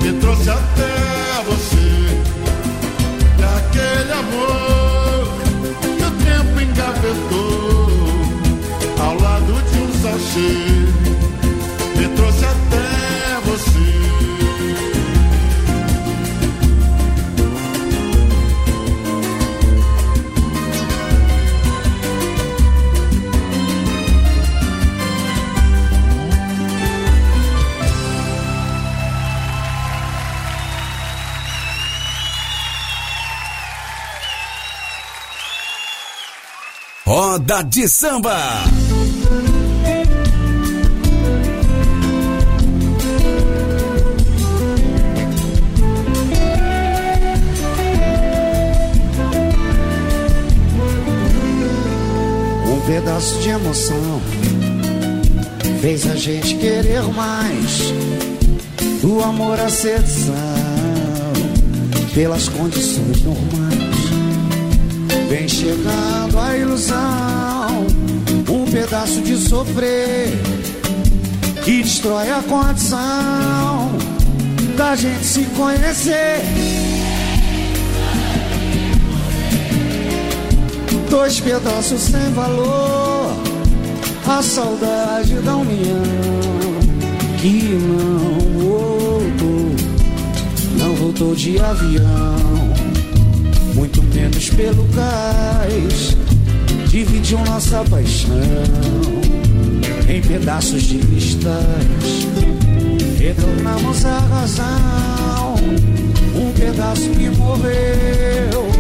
me 0.02 0.12
trouxe 0.20 0.50
até 0.50 1.42
você. 1.46 1.76
E 3.38 3.42
aquele 3.42 4.12
amor 4.12 5.28
que 5.80 6.04
o 6.04 6.10
tempo 6.10 6.60
engavetou 6.60 7.88
ao 8.98 9.18
lado 9.18 9.52
de 9.70 9.78
um 9.78 9.92
sachê. 10.02 10.69
Roda 37.50 37.64
de 37.64 37.88
Samba. 37.88 38.36
Um 52.68 52.80
pedaço 52.86 53.40
de 53.40 53.48
emoção 53.48 54.22
fez 55.80 56.08
a 56.08 56.14
gente 56.14 56.54
querer 56.54 57.02
mais. 57.02 57.92
O 59.02 59.20
amor, 59.24 59.58
a 59.58 59.68
sedução, 59.68 60.34
pelas 62.14 62.48
condições 62.48 63.22
normais 63.24 63.79
Vem 65.30 65.46
chegando 65.46 66.40
a 66.40 66.58
ilusão, 66.58 67.86
um 68.48 68.68
pedaço 68.68 69.20
de 69.20 69.36
sofrer 69.36 70.32
que 71.64 71.84
destrói 71.84 72.28
a 72.32 72.42
condição 72.42 73.92
da 74.76 74.96
gente 74.96 75.24
se 75.24 75.44
conhecer. 75.56 76.40
Dois 81.08 81.38
pedaços 81.38 82.00
sem 82.00 82.32
valor, 82.32 83.36
a 84.26 84.42
saudade 84.42 85.34
da 85.34 85.54
união 85.54 86.02
que 87.40 87.78
não 87.78 88.58
voltou, 88.58 89.76
não 90.76 90.94
voltou 90.96 91.36
de 91.36 91.56
avião, 91.60 92.69
menos 94.30 94.50
pelo 94.50 94.84
cais, 94.88 96.16
dividiu 96.88 97.38
nossa 97.40 97.84
paixão 97.84 98.36
em 100.08 100.20
pedaços 100.22 100.82
de 100.82 100.98
cristais. 100.98 102.28
Retornamos 103.18 104.04
à 104.04 104.18
razão, 104.18 105.54
um 106.34 106.52
pedaço 106.52 107.10
que 107.10 107.28
morreu 107.30 108.70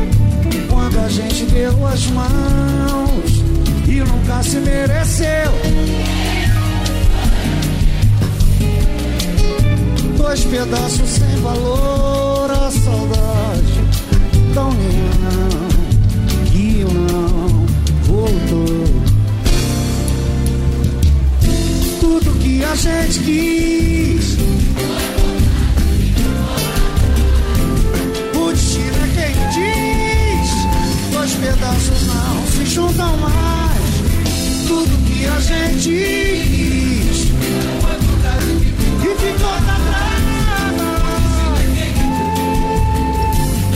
quando 0.68 0.98
a 0.98 1.08
gente 1.08 1.44
deu 1.46 1.86
as 1.86 2.06
mãos 2.08 3.42
e 3.86 4.00
nunca 4.00 4.42
se 4.42 4.56
mereceu. 4.56 5.52
Dois 10.16 10.44
pedaços 10.44 11.08
sem 11.08 11.36
valor, 11.42 12.50
a 12.50 12.70
saudade 12.70 13.80
da 14.54 14.64
união 14.64 15.19
Tudo 22.00 22.32
que 22.40 22.64
a 22.64 22.74
gente 22.74 23.20
quis. 23.20 24.36
O 28.34 28.50
destino 28.50 28.96
é 28.96 29.08
quem 29.14 29.34
diz. 29.54 30.50
Dois 31.12 31.32
pedaços 31.34 32.02
não 32.08 32.44
se 32.48 32.66
juntam 32.66 33.16
mais. 33.18 33.90
Tudo 34.66 34.98
que 35.06 35.26
a 35.26 35.38
gente 35.38 35.88
quis. 35.88 37.30
E 38.98 39.14
ficou 39.14 39.56
pra 39.64 39.76
trás. 39.86 40.24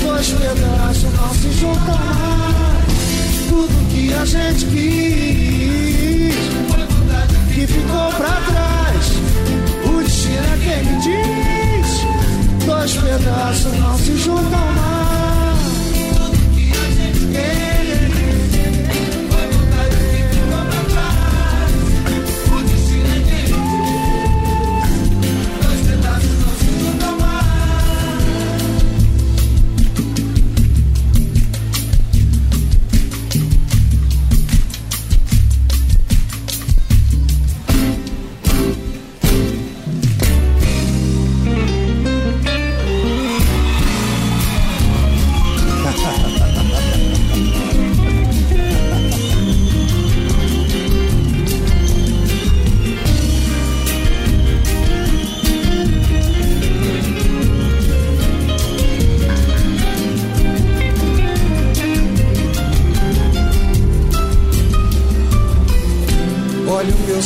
Dois 0.03 0.29
pedaços 0.31 1.13
não 1.13 1.33
se 1.33 1.53
juntam 1.61 1.97
mais. 1.97 2.74
Tudo 3.55 3.73
que 3.89 4.13
a 4.13 4.25
gente 4.25 4.67
quis. 4.67 6.35
Que 7.55 7.67
ficou 7.69 8.11
pra 8.15 8.41
trás. 8.49 9.13
O 9.87 10.03
destino 10.03 10.43
é 10.43 10.59
quem 10.65 10.83
me 10.85 10.97
diz. 11.01 12.67
Dois 12.67 12.97
pedaços 12.97 13.79
não 13.79 13.97
se 13.97 14.17
juntam 14.17 14.51
mais. 14.51 15.25
Olha 16.21 16.35
o 16.35 17.29
meu 17.29 17.64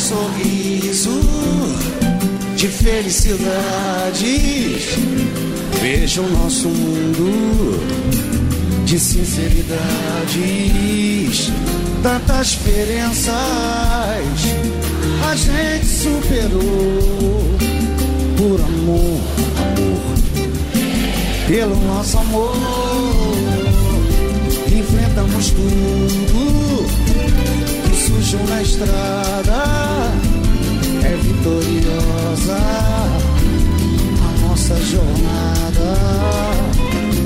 sorriso 0.09 1.21
de 2.55 2.67
felicidades. 2.67 3.45
Veja 5.79 6.21
o 6.21 6.29
nosso 6.31 6.67
mundo 6.67 7.79
de 8.85 8.99
sinceridades. 8.99 9.69
Tantas 12.01 12.47
diferenças 12.47 13.35
a 15.29 15.35
gente 15.35 15.85
superou 15.85 17.55
por 18.35 18.59
amor, 18.61 19.21
amor, 19.61 20.01
pelo 21.47 21.75
nosso 21.85 22.17
amor. 22.17 22.55
Enfrentamos 24.75 25.51
tudo 25.51 26.68
surgiu 28.29 28.47
na 28.47 28.61
estrada 28.61 29.63
é 31.03 31.17
vitoriosa 31.17 32.57
a 34.21 34.47
nossa 34.47 34.75
jornada. 34.75 35.95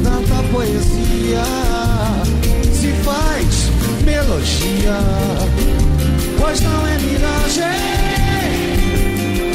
Tanta 0.02 0.44
poesia 0.52 1.44
se 2.72 2.94
faz 3.04 3.70
melodia, 4.06 4.98
pois 6.40 6.62
não 6.62 6.88
é 6.88 6.98
miragem 7.00 7.64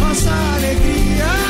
nossa 0.01 0.30
alegria. 0.57 1.47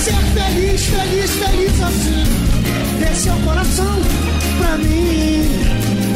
Ser 0.00 0.14
feliz, 0.32 0.80
feliz, 0.86 1.30
feliz 1.30 1.80
assim, 1.82 2.24
dê 2.98 3.14
seu 3.14 3.34
coração 3.44 3.98
pra 4.58 4.78
mim. 4.78 5.44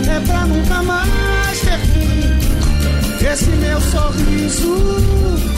É 0.08 0.20
pra 0.26 0.46
nunca 0.46 0.82
mais 0.82 1.60
ter 1.60 1.78
fim. 1.80 3.26
Esse 3.30 3.50
meu 3.50 3.80
sorriso 3.80 5.53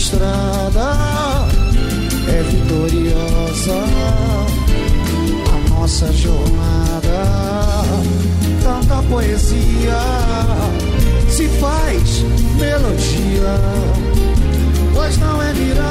estrada. 0.00 0.96
É 2.26 2.42
vitoriosa 2.42 3.84
a 5.52 5.70
nossa 5.70 6.10
jornada. 6.12 7.20
Tanta 8.62 9.02
poesia 9.08 10.00
se 11.28 11.48
faz 11.48 12.22
melodia, 12.58 13.60
pois 14.94 15.18
não 15.18 15.42
é 15.42 15.52
miragem 15.52 15.89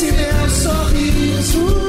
esse 0.00 0.12
meu 0.12 0.50
sorriso. 0.50 1.80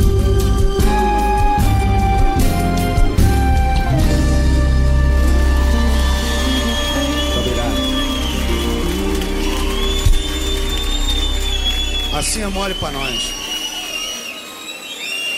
Assim 12.14 12.42
é 12.42 12.48
mole 12.48 12.74
pra 12.76 12.92
nós. 12.92 13.34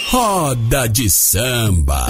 Roda 0.09 0.88
de 0.89 1.09
samba. 1.09 2.07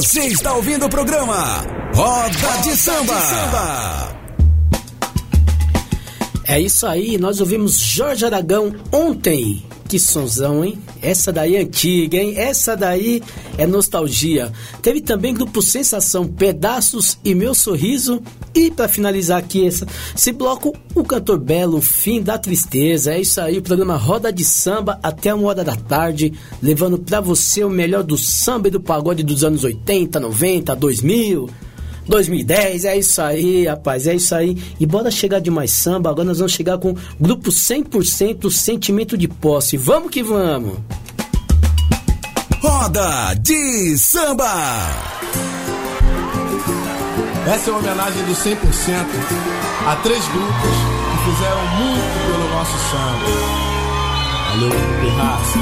Você 0.00 0.20
está 0.28 0.54
ouvindo 0.54 0.86
o 0.86 0.88
programa 0.88 1.62
Roda 1.94 2.62
de 2.62 2.74
Samba. 2.74 4.16
É 6.46 6.58
isso 6.58 6.86
aí, 6.86 7.18
nós 7.18 7.38
ouvimos 7.38 7.76
Jorge 7.76 8.24
Aragão 8.24 8.74
ontem. 8.90 9.62
Que 9.86 9.98
sonzão, 9.98 10.64
hein? 10.64 10.78
Essa 11.02 11.32
daí 11.32 11.56
é 11.56 11.60
antiga, 11.60 12.16
hein? 12.16 12.34
Essa 12.36 12.76
daí 12.76 13.22
é 13.56 13.66
nostalgia. 13.66 14.52
Teve 14.82 15.00
também 15.00 15.34
grupo 15.34 15.62
Sensação, 15.62 16.26
Pedaços 16.26 17.18
e 17.24 17.34
Meu 17.34 17.54
Sorriso. 17.54 18.22
E 18.54 18.70
para 18.70 18.88
finalizar 18.88 19.38
aqui 19.38 19.66
essa, 19.66 19.86
esse 20.16 20.32
bloco, 20.32 20.74
o 20.94 21.04
cantor 21.04 21.38
Belo, 21.38 21.80
Fim 21.80 22.20
da 22.20 22.38
Tristeza. 22.38 23.14
É 23.14 23.20
isso 23.20 23.40
aí, 23.40 23.58
o 23.58 23.62
programa 23.62 23.96
Roda 23.96 24.32
de 24.32 24.44
Samba 24.44 24.98
até 25.02 25.32
uma 25.34 25.48
hora 25.48 25.64
da 25.64 25.76
tarde, 25.76 26.32
levando 26.62 26.98
para 26.98 27.20
você 27.20 27.64
o 27.64 27.70
melhor 27.70 28.02
do 28.02 28.18
samba 28.18 28.68
e 28.68 28.70
do 28.70 28.80
pagode 28.80 29.22
dos 29.22 29.44
anos 29.44 29.64
80, 29.64 30.18
90, 30.18 30.74
2000. 30.74 31.48
2010, 32.10 32.84
é 32.86 32.98
isso 32.98 33.22
aí, 33.22 33.66
rapaz, 33.66 34.08
é 34.08 34.16
isso 34.16 34.34
aí. 34.34 34.60
E 34.80 34.84
bora 34.84 35.12
chegar 35.12 35.40
de 35.40 35.48
mais 35.48 35.70
samba, 35.70 36.10
agora 36.10 36.26
nós 36.26 36.38
vamos 36.38 36.52
chegar 36.52 36.76
com 36.76 36.92
grupo 37.20 37.50
100% 37.50 38.50
sentimento 38.50 39.16
de 39.16 39.28
posse. 39.28 39.76
Vamos 39.76 40.10
que 40.10 40.20
vamos! 40.20 40.76
Roda 42.60 43.34
de 43.34 43.96
Samba! 43.96 44.44
Essa 47.46 47.70
é 47.70 47.72
uma 47.72 47.78
homenagem 47.78 48.24
do 48.24 48.32
100% 48.32 48.56
a 49.86 49.96
três 49.96 50.22
grupos 50.28 50.70
que 51.10 51.30
fizeram 51.30 51.66
muito 51.78 52.26
pelo 52.26 52.48
nosso 52.50 52.76
samba. 52.90 53.24
Valeu, 54.50 54.70
Pirraça! 55.00 55.58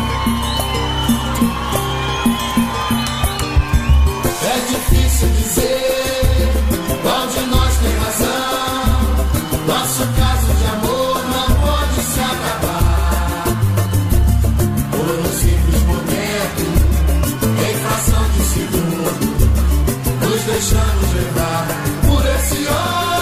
É 4.44 4.57
difícil 4.66 5.28
dizer 5.28 6.18
qual 7.09 7.26
de 7.26 7.40
nós 7.46 7.74
tem 7.78 7.96
razão? 7.96 9.00
Nosso 9.66 10.06
caso 10.20 10.52
de 10.59 10.66
amor 10.66 11.24
não 11.24 11.48
pode 11.56 12.02
se 12.02 12.20
acabar. 12.20 13.44
Por 14.90 15.06
um 15.09 15.24
simples 15.32 15.82
momento, 15.84 16.64
em 17.66 17.74
fração 17.78 18.24
de 18.34 18.42
segundo, 18.44 19.32
nos 20.20 20.42
deixamos 20.42 21.14
levar 21.14 21.66
por 22.06 22.26
esse 22.26 22.68
ódio. 22.68 23.18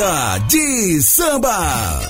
Roda 0.00 0.38
de 0.48 1.02
Samba. 1.02 2.00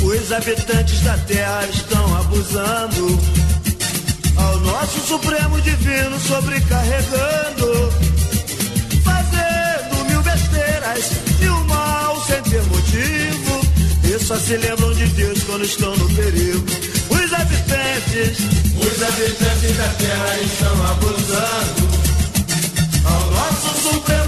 Os 0.00 0.32
habitantes 0.32 1.00
da 1.00 1.18
terra 1.18 1.66
estão 1.66 2.16
abusando, 2.18 3.18
ao 4.36 4.60
nosso 4.60 5.00
Supremo 5.08 5.60
Divino 5.62 6.20
sobrecarregando, 6.20 7.92
fazendo 9.02 10.04
mil 10.08 10.22
besteiras 10.22 11.10
e 11.42 11.48
o 11.48 11.64
mal 11.64 12.24
sem 12.26 12.42
ter 12.44 12.62
motivo. 12.62 13.60
E 14.04 14.24
só 14.24 14.38
se 14.38 14.56
lembram 14.56 14.94
de 14.94 15.06
Deus 15.06 15.42
quando 15.42 15.64
estão 15.64 15.96
no 15.96 16.08
perigo 16.10 16.93
habitantes, 17.34 18.38
os 18.76 19.02
habitantes 19.02 19.76
da 19.76 19.88
terra 19.98 20.40
estão 20.40 20.86
abusando. 20.86 21.88
Ao 23.04 23.30
nosso 23.30 23.70
Supremo 23.82 24.23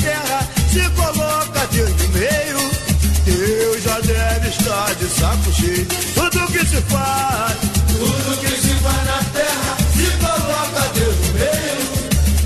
se 0.00 0.90
coloca 0.90 1.68
no 1.72 2.08
meio. 2.08 2.70
Deus 3.24 3.82
já 3.82 4.00
deve 4.00 4.48
estar 4.48 4.94
de 4.94 5.06
saco 5.06 5.52
cheio. 5.52 5.86
Tudo 6.14 6.46
que 6.52 6.66
se 6.66 6.80
faz, 6.82 7.56
Tudo 7.88 8.40
que 8.40 8.48
se 8.48 8.74
faz 8.76 9.06
na 9.06 9.22
terra, 9.32 9.76
se 9.94 10.10
coloca 10.18 10.82
no 10.96 11.32
meio. 11.34 11.90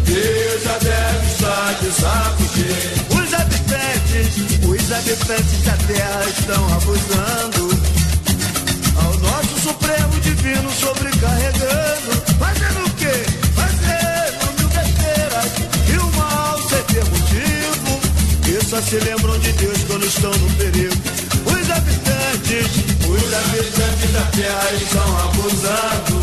Deus 0.05 0.62
já 0.64 0.78
deve 0.78 1.26
estar 1.32 1.74
de 1.80 1.90
saco 1.92 2.44
cheio. 2.55 3.22
Os 3.22 3.34
habitantes, 3.34 4.28
os 4.64 4.92
habitantes 4.92 5.62
da 5.64 5.76
terra 5.86 6.24
estão 6.26 6.74
abusando. 6.74 7.64
Ao 8.96 9.16
nosso 9.18 9.61
Supremo 9.61 10.20
Divino 10.20 10.70
sobrecarregando. 10.72 11.93
Só 18.74 18.82
se 18.82 18.96
lembram 18.96 19.38
de 19.38 19.52
Deus 19.52 19.78
quando 19.86 20.04
estão 20.04 20.32
no 20.32 20.50
perigo. 20.56 20.94
Os 21.46 21.70
habitantes, 21.70 22.66
os 23.06 23.34
habitantes 23.34 24.12
da 24.12 24.22
terra 24.32 24.72
estão 24.72 25.18
abusando. 25.18 26.20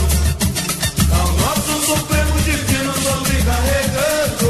Ao 1.13 1.31
nosso 1.37 1.85
Supremo 1.85 2.41
Divino 2.41 2.93
sobrecarregando. 2.93 4.49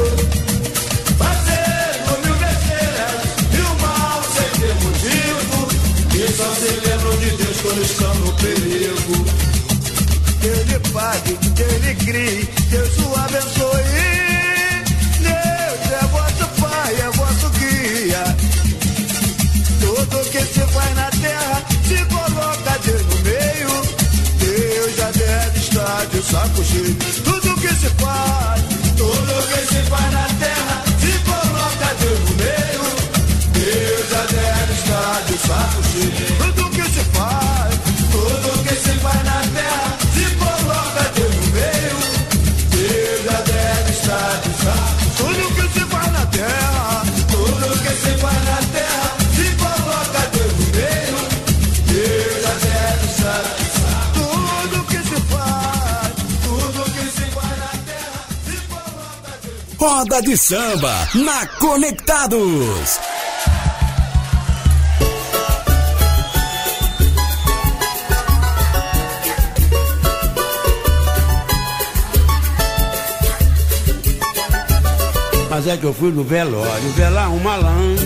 Fazendo 1.16 2.10
mil 2.24 2.34
besteiras 2.42 3.22
e 3.52 3.60
o 3.60 3.80
mal 3.80 4.20
sem 4.34 4.50
ter 4.60 4.74
motivo. 4.82 5.68
E 6.12 6.32
só 6.32 6.48
se 6.56 6.70
lembram 6.84 7.16
de 7.18 7.30
Deus 7.36 7.56
quando 7.62 7.82
estão 7.82 8.14
no 8.16 8.32
perigo. 8.32 9.14
Ele 10.42 10.78
pague, 10.92 11.36
que 11.54 11.62
ele 11.62 11.94
crie, 11.94 12.48
Deus 12.68 13.01
saco 26.32 26.64
cheio. 26.64 26.96
Tudo 27.24 27.54
que 27.60 27.68
se 27.68 27.90
faz, 28.00 28.62
Tudo 28.96 29.34
que 29.48 29.60
se 29.66 29.82
faz 29.90 30.12
na 30.12 30.26
terra, 30.40 30.82
se 31.02 31.12
coloca 31.28 31.88
Deus 32.00 32.20
no 32.26 32.32
meio. 32.42 32.84
Deus 33.52 34.08
deve 34.30 34.72
estar 34.72 35.24
de 35.28 35.36
saco 35.46 35.82
cheio. 35.92 36.31
Roda 60.02 60.20
de 60.20 60.36
samba 60.36 61.08
na 61.14 61.46
Conectados. 61.46 62.98
Mas 75.48 75.68
é 75.68 75.76
que 75.76 75.84
eu 75.84 75.94
fui 75.94 76.10
no 76.10 76.24
velório, 76.24 76.90
velar 76.96 77.30
um 77.30 77.38
malandro. 77.38 78.02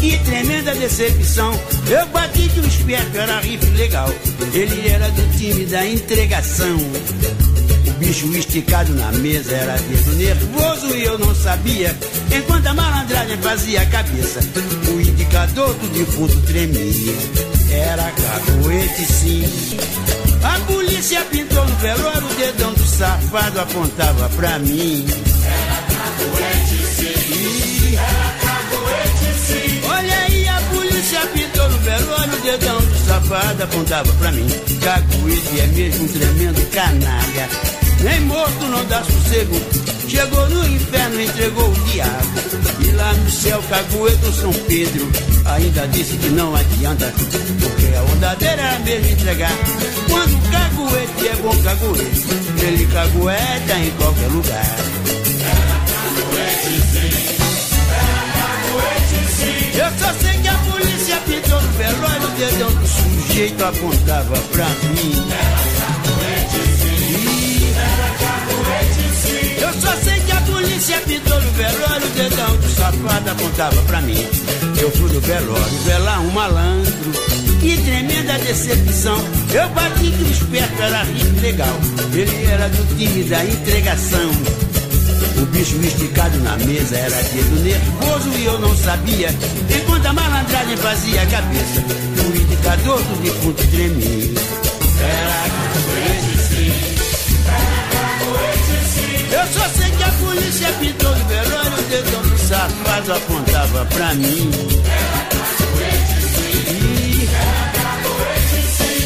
Que 0.00 0.18
tremenda 0.24 0.74
decepção. 0.74 1.52
Eu 1.88 2.04
bati 2.06 2.48
que 2.48 2.58
o 2.58 2.66
esperto 2.66 3.16
era 3.16 3.38
riff 3.38 3.64
legal. 3.76 4.08
Ele 4.52 4.88
era 4.88 5.08
do 5.08 5.38
time 5.38 5.66
da 5.66 5.86
entregação. 5.86 6.76
Bicho 8.02 8.36
esticado 8.36 8.92
na 8.94 9.12
mesa 9.12 9.54
era 9.54 9.76
dedo 9.76 10.12
nervoso 10.16 10.88
e 10.96 11.04
eu 11.04 11.16
não 11.18 11.32
sabia. 11.36 11.96
Enquanto 12.36 12.66
a 12.66 12.74
malandragem 12.74 13.38
fazia 13.38 13.80
a 13.80 13.86
cabeça, 13.86 14.40
o 14.88 15.00
indicador 15.00 15.72
do 15.74 15.88
defunto 15.96 16.40
tremia. 16.40 17.14
Era 17.70 18.10
cacoete 18.10 19.04
sim. 19.06 19.44
A 20.42 20.58
polícia 20.66 21.20
pintou 21.26 21.64
no 21.64 21.76
velório, 21.76 22.26
o 22.26 22.34
dedão 22.34 22.74
do 22.74 22.84
safado 22.84 23.60
apontava 23.60 24.28
pra 24.30 24.58
mim. 24.58 25.06
Olha 29.88 30.18
aí, 30.18 30.48
a 30.48 30.60
polícia 30.74 31.20
pintou 31.28 31.68
no 31.68 31.78
velório, 31.78 32.34
o 32.34 32.40
dedão 32.40 32.80
do 32.80 33.06
safado 33.06 33.62
apontava 33.62 34.12
pra 34.14 34.32
mim. 34.32 34.48
Caguete 34.82 35.60
é 35.60 35.66
mesmo 35.68 36.04
um 36.04 36.08
tremendo 36.08 36.70
canalha. 36.72 37.81
Nem 38.00 38.20
morto 38.22 38.64
não 38.66 38.84
dá 38.86 39.02
sossego. 39.04 39.60
Chegou 40.08 40.48
no 40.50 40.66
inferno, 40.66 41.20
entregou 41.20 41.68
o 41.68 41.84
diabo. 41.86 42.40
E 42.80 42.90
lá 42.92 43.12
no 43.12 43.30
céu, 43.30 43.62
Cagueto 43.68 44.32
São 44.32 44.52
Pedro 44.52 45.10
ainda 45.44 45.86
disse 45.88 46.16
que 46.16 46.28
não 46.30 46.54
adianta. 46.54 47.12
Porque 47.60 47.96
a 47.96 48.02
onda 48.02 48.34
dele 48.36 48.60
era 48.60 48.78
mesmo 48.80 49.10
entregar. 49.10 49.52
Quando 50.10 50.34
o 50.34 50.50
caguete 50.50 51.28
é 51.28 51.36
bom 51.36 51.56
caguete, 51.62 52.64
ele 52.64 52.86
cagueta 52.86 53.78
em 53.78 53.90
qualquer 53.92 54.28
lugar. 54.28 54.76
Eu 59.74 59.90
só 59.98 60.12
sei 60.20 60.40
que 60.40 60.48
a 60.48 60.54
polícia 60.54 61.16
pintou 61.26 61.62
no 61.62 61.68
velório, 61.72 62.26
o 62.26 62.30
dedão 62.32 62.72
do 62.72 62.86
sujeito 62.86 63.64
apontava 63.64 64.36
pra 64.52 64.66
mim. 64.68 65.51
Só 69.80 69.92
sei 70.02 70.20
que 70.20 70.32
a 70.32 70.40
polícia 70.42 71.00
pintou 71.00 71.40
no 71.40 71.50
velório, 71.52 72.06
o 72.06 72.10
dedão 72.10 72.56
do 72.56 72.68
safado 72.70 73.30
apontava 73.30 73.82
pra 73.82 74.00
mim. 74.02 74.26
Eu 74.80 74.90
fui 74.90 75.12
no 75.12 75.20
velório, 75.20 75.78
velar 75.84 76.20
um 76.20 76.30
malandro. 76.30 77.12
Que 77.60 77.76
tremenda 77.76 78.38
decepção. 78.40 79.16
Eu 79.52 79.68
bati 79.68 80.10
que 80.10 80.24
o 80.24 80.30
esperto 80.30 80.82
era 80.82 81.04
rico 81.04 81.40
legal. 81.40 81.80
Ele 82.12 82.46
era 82.46 82.68
do 82.68 82.96
time 82.96 83.22
da 83.24 83.44
entregação. 83.44 84.30
O 85.40 85.46
bicho 85.46 85.76
esticado 85.76 86.38
na 86.40 86.56
mesa 86.56 86.96
era 86.96 87.22
dedo 87.22 87.62
nervoso 87.62 88.30
e 88.36 88.44
eu 88.44 88.58
não 88.58 88.76
sabia. 88.76 89.28
Enquanto 89.74 90.06
a 90.06 90.12
malandragem 90.12 90.76
fazia 90.76 91.22
a 91.22 91.26
cabeça, 91.26 91.84
o 92.18 92.36
indicador 92.36 93.02
do 93.02 93.22
defunto 93.22 93.66
tremia. 93.68 94.32
Era 95.00 95.50
cacoete 95.50 96.38
sim. 96.48 96.91
Eu 99.32 99.46
só 99.52 99.68
sei 99.70 99.90
que 99.90 100.02
a 100.02 100.12
polícia 100.12 100.72
pintou 100.80 101.16
no 101.16 101.24
velório, 101.24 101.78
o 101.78 101.82
dedão 101.82 102.22
do 102.22 102.38
safado 102.38 103.12
apontava 103.12 103.86
pra 103.86 104.14
mim. 104.14 104.50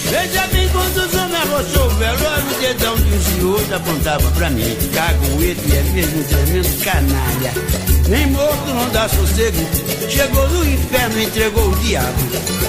Veja 0.09 0.47
bem 0.53 0.69
quando 0.69 0.97
os 0.97 1.15
homens 1.15 1.43
arrochou 1.43 1.87
o 1.87 1.91
velório, 1.91 2.47
o 2.47 2.61
dedão 2.61 2.97
de 2.97 3.15
um 3.15 3.21
zioto 3.21 3.75
apontava 3.75 4.31
pra 4.33 4.51
mim. 4.51 4.77
Caguete 4.93 5.77
é 5.77 5.83
mesmo 5.93 6.25
tremendo 6.25 6.85
canalha. 6.85 7.53
Nem 8.09 8.27
morto 8.29 8.75
não 8.75 8.89
dá 8.91 9.09
sossego. 9.09 9.67
Chegou 10.09 10.49
no 10.49 10.65
inferno, 10.65 11.21
entregou 11.21 11.69
o 11.69 11.77
diabo. 11.77 12.19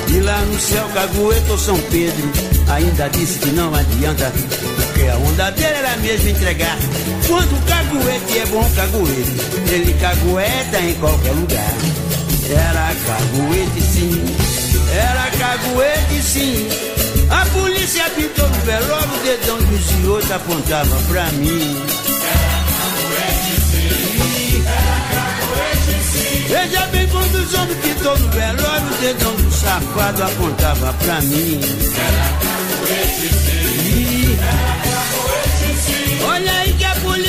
E 0.09 0.19
lá 0.19 0.39
no 0.41 0.59
céu, 0.59 0.87
Caguete 0.93 1.51
ou 1.51 1.57
São 1.57 1.77
Pedro 1.91 2.31
ainda 2.69 3.07
disse 3.09 3.39
que 3.39 3.49
não 3.51 3.73
adianta. 3.73 4.31
A 5.09 5.17
onda 5.17 5.51
dele 5.51 5.77
era 5.77 5.97
mesmo 5.97 6.29
entregar. 6.29 6.77
Quando 7.27 7.55
o 7.55 7.61
caguete 7.61 8.39
é 8.39 8.45
bom 8.47 8.69
caguete, 8.75 9.71
ele 9.71 9.93
cagueta 9.99 10.79
em 10.79 10.93
qualquer 10.95 11.31
lugar. 11.31 11.73
Era 12.49 12.95
caguete 13.05 13.81
sim, 13.81 14.25
era 14.93 15.31
caguete 15.31 16.21
sim. 16.21 16.67
A 17.29 17.45
polícia 17.47 18.09
pintou 18.11 18.47
no 18.47 18.55
velório, 18.61 19.09
o 19.13 19.23
dedão 19.23 19.57
do 19.57 19.83
senhor 19.83 20.23
apontava 20.31 20.95
pra 21.09 21.25
mim. 21.33 21.83
Veja 26.47 26.85
bem 26.87 27.07
quando 27.09 27.35
os 27.35 27.53
homens 27.53 27.77
pintou 27.79 28.17
no 28.17 28.29
velório, 28.29 28.87
o 28.87 29.01
dedão 29.01 29.35
do 29.35 29.51
safado 29.51 30.23
apontava 30.23 30.93
pra 30.93 31.21
mim. 31.21 31.59
Ih. 32.89 33.66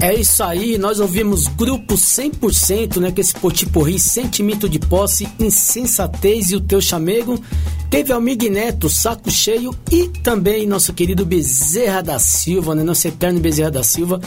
É 0.00 0.12
isso 0.12 0.42
aí, 0.42 0.76
nós 0.76 1.00
ouvimos 1.00 1.46
grupo 1.46 1.94
100%, 1.94 3.00
né, 3.00 3.10
com 3.10 3.20
esse 3.20 3.32
potiporri, 3.34 3.98
sentimento 3.98 4.68
de 4.68 4.78
posse, 4.78 5.28
insensatez 5.38 6.50
e 6.50 6.56
o 6.56 6.60
teu 6.60 6.80
chamego. 6.80 7.40
Teve 7.88 8.12
Almig 8.12 8.50
Neto, 8.50 8.88
saco 8.88 9.30
cheio 9.30 9.74
e 9.90 10.08
também 10.08 10.66
nosso 10.66 10.92
querido 10.92 11.24
Bezerra 11.24 12.02
da 12.02 12.18
Silva, 12.18 12.74
né, 12.74 12.82
nosso 12.82 13.06
eterno 13.06 13.40
Bezerra 13.40 13.70
da 13.70 13.82
Silva, 13.82 14.20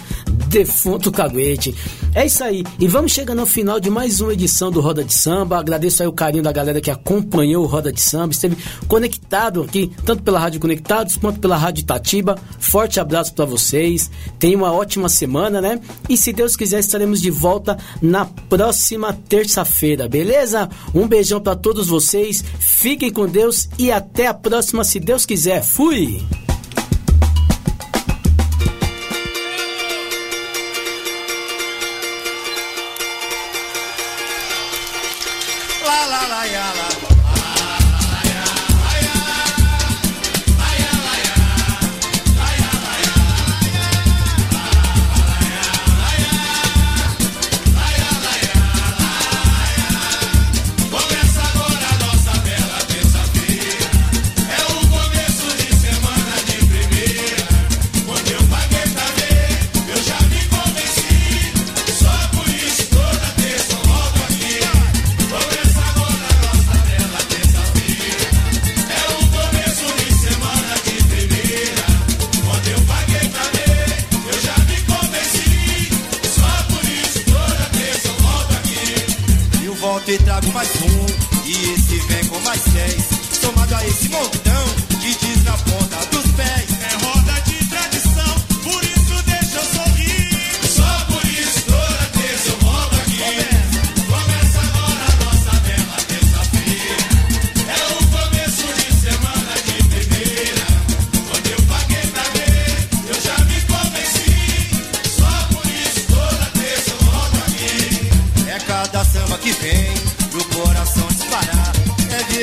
defunto 0.47 1.11
caguete. 1.11 1.75
É 2.17 2.25
isso 2.25 2.43
aí, 2.43 2.63
e 2.79 2.87
vamos 2.87 3.11
chegando 3.11 3.41
ao 3.41 3.45
final 3.45 3.79
de 3.79 3.91
mais 3.91 4.21
uma 4.21 4.33
edição 4.33 4.71
do 4.71 4.81
Roda 4.81 5.03
de 5.03 5.13
Samba. 5.13 5.59
Agradeço 5.59 6.01
aí 6.01 6.09
o 6.09 6.11
carinho 6.11 6.41
da 6.41 6.51
galera 6.51 6.81
que 6.81 6.89
acompanhou 6.89 7.63
o 7.63 7.67
Roda 7.67 7.93
de 7.93 8.01
Samba, 8.01 8.33
esteve 8.33 8.57
conectado 8.87 9.61
aqui, 9.61 9.91
tanto 10.03 10.23
pela 10.23 10.39
Rádio 10.39 10.59
Conectados 10.59 11.15
quanto 11.15 11.39
pela 11.39 11.55
Rádio 11.55 11.83
Itatiba. 11.83 12.35
Forte 12.57 12.99
abraço 12.99 13.35
para 13.35 13.45
vocês, 13.45 14.09
tenham 14.39 14.61
uma 14.61 14.73
ótima 14.73 15.09
semana, 15.09 15.61
né? 15.61 15.79
E 16.09 16.17
se 16.17 16.33
Deus 16.33 16.55
quiser, 16.55 16.79
estaremos 16.79 17.21
de 17.21 17.29
volta 17.29 17.77
na 18.01 18.25
próxima 18.25 19.13
terça-feira, 19.13 20.09
beleza? 20.09 20.67
Um 20.95 21.07
beijão 21.07 21.39
para 21.39 21.55
todos 21.55 21.85
vocês, 21.85 22.43
fiquem 22.59 23.11
com 23.11 23.27
Deus 23.27 23.69
e 23.77 23.91
até 23.91 24.25
a 24.25 24.33
próxima, 24.33 24.83
se 24.83 24.99
Deus 24.99 25.23
quiser. 25.23 25.63
Fui! 25.63 26.25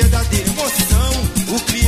Verdadeira 0.05 0.49
emoção. 0.49 1.57
O 1.57 1.61
clima 1.61 1.84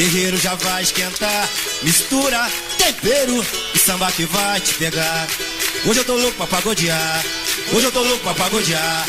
terreiro 0.00 0.38
já 0.38 0.54
vai 0.54 0.82
esquentar. 0.82 1.46
Mistura, 1.82 2.50
tempero 2.78 3.44
e 3.74 3.78
samba 3.78 4.10
que 4.10 4.24
vai 4.24 4.58
te 4.58 4.72
pegar. 4.74 5.28
Hoje 5.84 6.00
eu 6.00 6.04
tô 6.04 6.16
louco 6.16 6.38
pra 6.38 6.46
pagodear. 6.46 7.22
Hoje 7.70 7.84
eu 7.84 7.92
tô 7.92 8.02
louco 8.02 8.20
pra 8.20 8.32
pagodear. 8.32 9.06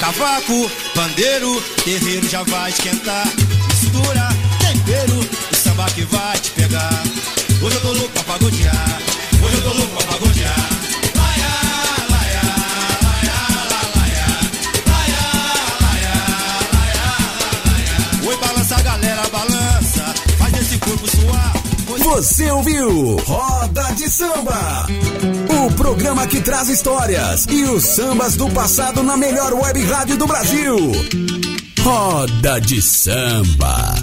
Cavaco, 0.00 0.70
bandeiro, 0.94 1.62
terreiro 1.82 2.28
já 2.28 2.42
vai 2.42 2.70
esquentar. 2.70 3.26
Mistura, 3.68 4.28
tempero 4.60 5.26
e 5.50 5.56
samba 5.56 5.86
que 5.86 6.04
vai 6.04 6.38
te 6.38 6.50
pegar. 6.50 7.02
Hoje 7.62 7.74
eu 7.74 7.80
tô 7.80 7.92
louco 7.92 8.10
pra 8.10 8.22
pagodear. 8.24 9.02
Hoje 9.42 9.54
eu 9.56 9.62
tô 9.62 9.72
louco 9.72 9.96
pra 9.96 10.12
pagodear. 10.12 10.63
Balança, 19.14 19.28
galera, 19.28 19.28
balança. 19.30 20.14
Faz 20.38 20.60
esse 20.60 20.78
corpo 20.78 21.10
suar. 21.10 21.52
Você 21.98 22.50
ouviu 22.50 23.16
Roda 23.18 23.82
de 23.94 24.08
Samba. 24.10 24.86
O 25.48 25.72
programa 25.74 26.26
que 26.26 26.40
traz 26.40 26.68
histórias 26.68 27.46
e 27.48 27.64
os 27.64 27.84
sambas 27.84 28.36
do 28.36 28.50
passado 28.50 29.02
na 29.02 29.16
melhor 29.16 29.52
web 29.52 29.82
rádio 29.84 30.16
do 30.16 30.26
Brasil. 30.26 30.76
Roda 31.80 32.60
de 32.60 32.80
Samba. 32.82 33.94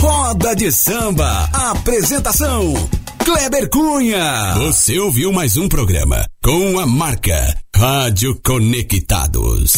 Roda 0.00 0.54
de 0.56 0.72
Samba. 0.72 1.48
Apresentação: 1.52 2.74
Kleber 3.24 3.68
Cunha. 3.68 4.54
Você 4.58 4.98
ouviu 4.98 5.32
mais 5.32 5.56
um 5.56 5.68
programa 5.68 6.24
com 6.42 6.78
a 6.78 6.86
marca 6.86 7.56
Rádio 7.76 8.38
Conectados. 8.44 9.72